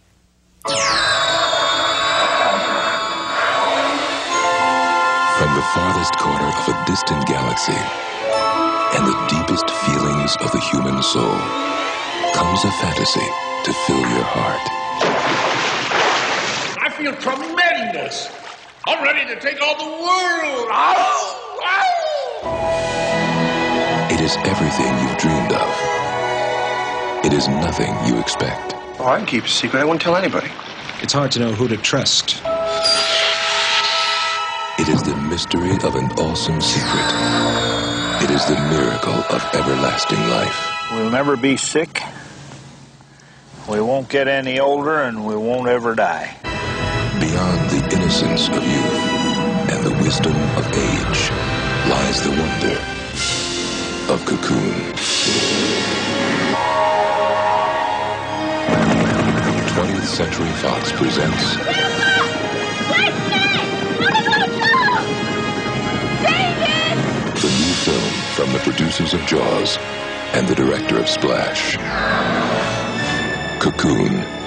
[5.37, 7.81] From the farthest corner of a distant galaxy
[8.97, 11.39] and the deepest feelings of the human soul
[12.33, 13.29] comes a fantasy
[13.65, 14.80] to fill your heart.
[17.01, 18.29] I feel tremendous.
[18.87, 20.69] I'm ready to take on the world.
[20.71, 21.61] Ow!
[22.45, 22.89] Ow!
[24.13, 27.25] It is everything you've dreamed of.
[27.25, 28.75] It is nothing you expect.
[28.99, 29.81] Oh, I can keep a secret.
[29.81, 30.51] I won't tell anybody.
[31.01, 32.43] It's hard to know who to trust.
[34.79, 37.15] It is the mystery of an awesome secret.
[38.23, 40.71] It is the miracle of everlasting life.
[40.93, 42.03] We'll never be sick.
[43.67, 46.37] We won't get any older, and we won't ever die.
[47.31, 51.31] Beyond the innocence of youth and the wisdom of age
[51.89, 52.77] lies the wonder
[54.13, 54.75] of Cocoon.
[59.77, 61.55] 20th Century Fox presents
[67.41, 69.79] the new film from the producers of Jaws
[70.33, 71.77] and the director of Splash.
[73.61, 74.40] Cocoon.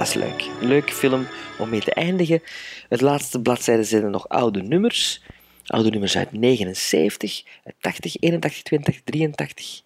[0.00, 0.46] Dat is leuk.
[0.60, 1.26] Leuk film
[1.58, 2.42] om mee te eindigen.
[2.88, 5.22] Het laatste bladzijde zijn er nog oude nummers.
[5.66, 9.80] Oude nummers uit 79, uit 80, 81, 20, 83.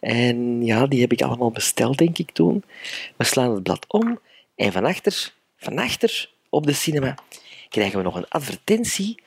[0.00, 2.64] En ja, die heb ik allemaal besteld, denk ik, toen.
[3.16, 4.20] We slaan het blad om
[4.56, 7.14] en van achter, van achter op de cinema
[7.68, 9.22] krijgen we nog een advertentie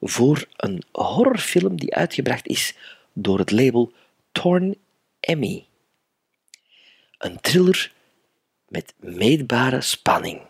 [0.00, 2.74] voor een horrorfilm die uitgebracht is
[3.12, 3.92] door het label
[4.32, 4.76] Torn
[5.20, 5.64] Emmy.
[7.18, 7.94] Een thriller
[8.68, 10.40] met meetbare spanning.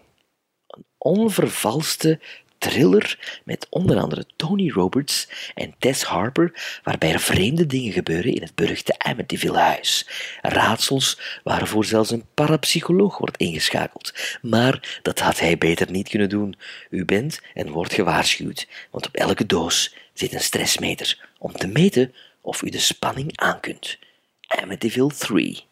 [0.66, 2.20] Een onvervalste
[2.58, 8.42] thriller met onder andere Tony Roberts en Tess Harper, waarbij er vreemde dingen gebeuren in
[8.42, 10.08] het beruchte Amityville huis.
[10.42, 14.14] Raadsels waarvoor zelfs een parapsycholoog wordt ingeschakeld.
[14.42, 16.56] Maar dat had hij beter niet kunnen doen.
[16.90, 22.14] U bent en wordt gewaarschuwd, want op elke doos zit een stressmeter om te meten
[22.40, 23.98] of u de spanning aankunt.
[24.46, 25.64] Amityville 3.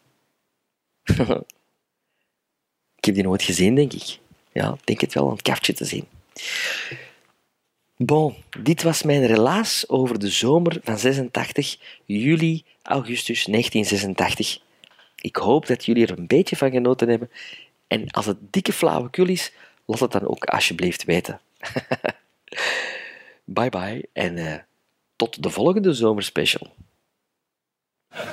[3.05, 4.19] Ik heb die nooit gezien, denk ik.
[4.53, 6.05] Ja, ik denk het wel, aan het kaftje te zien.
[7.97, 14.59] Bon, dit was mijn relaas over de zomer van 86, juli, augustus 1986.
[15.17, 17.31] Ik hoop dat jullie er een beetje van genoten hebben
[17.87, 19.53] En als het dikke flauwekul is,
[19.85, 21.41] laat het dan ook alsjeblieft weten.
[23.45, 24.59] bye bye en eh,
[25.17, 26.75] tot de volgende zomerspecial.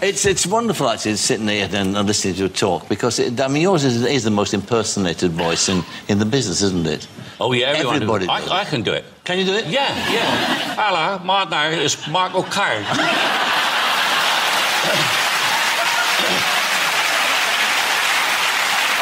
[0.02, 3.48] It's it's wonderful actually sitting here and, and listening to you talk because it, I
[3.48, 7.08] mean yours is, is the most impersonated voice in, in the business, isn't it?
[7.40, 7.96] Oh yeah, everyone.
[7.96, 8.52] Everybody I, does.
[8.52, 9.06] I can do it.
[9.24, 9.66] Can you do it?
[9.66, 10.76] Yeah, yeah.
[10.76, 12.86] Hello, my name is Michael Caine.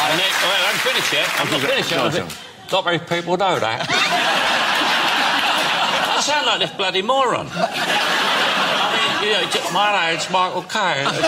[0.09, 1.29] and then, well, I'm finished yet.
[1.39, 2.13] I'm not finished yet.
[2.13, 2.29] Go on,
[2.71, 3.85] Not very people know that.
[6.17, 7.49] I sound like this bloody moron.
[9.21, 11.05] I you know, my name's Michael Caine.
[11.05, 11.21] So,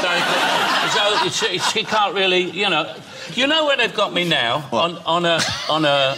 [0.95, 2.95] so it's, it's, he can't really, you know.
[3.33, 5.39] You know where they've got me now on on a
[5.69, 6.15] on a.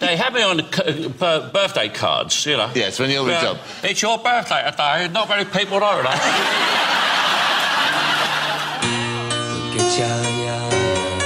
[0.00, 2.70] they have me on the c- b- birthday cards, you know.
[2.74, 3.58] Yes, when you're with job.
[3.84, 5.08] It's your birthday today.
[5.12, 6.18] Not very people know that.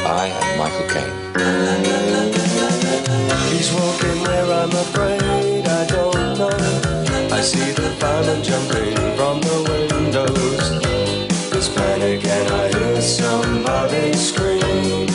[0.09, 1.13] I am Michael Caine.
[3.57, 6.66] He's walking where I'm afraid I don't know.
[7.47, 10.67] See the fireman jumping from the windows.
[11.49, 15.07] There's panic and I hear somebody scream.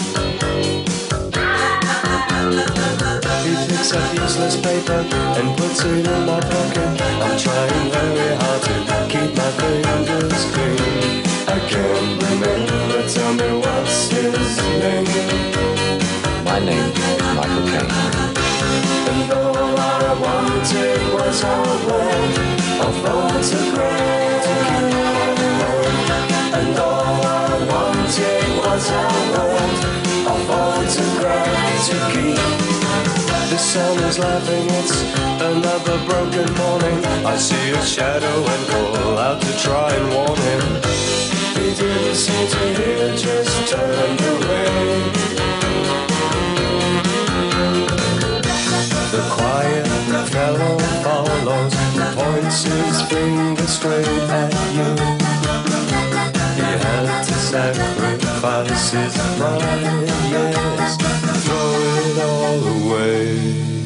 [3.44, 5.04] He picks up useless paper
[5.40, 7.02] and puts it in my pocket.
[7.26, 8.76] I'm trying very hard to
[9.12, 11.26] keep my fingers clean.
[11.52, 16.46] I can't remember, tell me what's his name.
[16.46, 17.01] My name
[20.62, 21.46] wanted was a
[21.90, 22.38] word,
[22.82, 24.94] a photograph to keep
[26.54, 29.82] And all I wanted was a word,
[30.28, 32.38] a photograph to keep.
[33.50, 34.98] The sun is laughing, it's
[35.42, 37.06] another broken morning.
[37.26, 40.64] I see a shadow and call out to try and warn him.
[41.58, 45.12] He didn't seem to hear, just turned away.
[49.12, 49.91] The quiet
[50.32, 51.74] fellow follows,
[52.16, 54.96] points his finger straight at you.
[56.56, 60.98] He had to sacrifice his pride, yes,
[61.46, 63.81] throw it all away.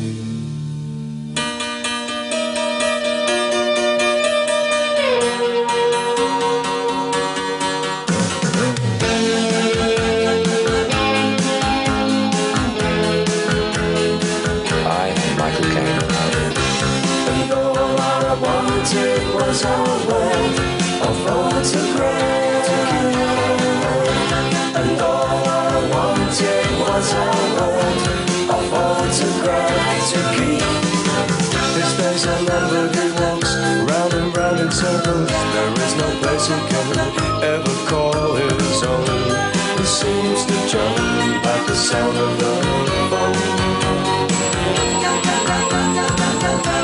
[36.46, 39.06] Is no place he can ever call his own.
[39.78, 42.54] He seems to jump at the sound of the
[43.10, 43.36] phone.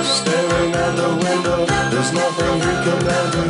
[0.03, 2.99] Staring out the window, there's nothing he can
[3.33, 3.43] do.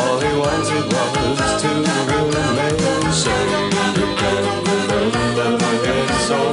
[0.00, 1.68] All he wanted was to
[2.10, 3.52] remain sane.
[3.96, 6.52] He can't remember his own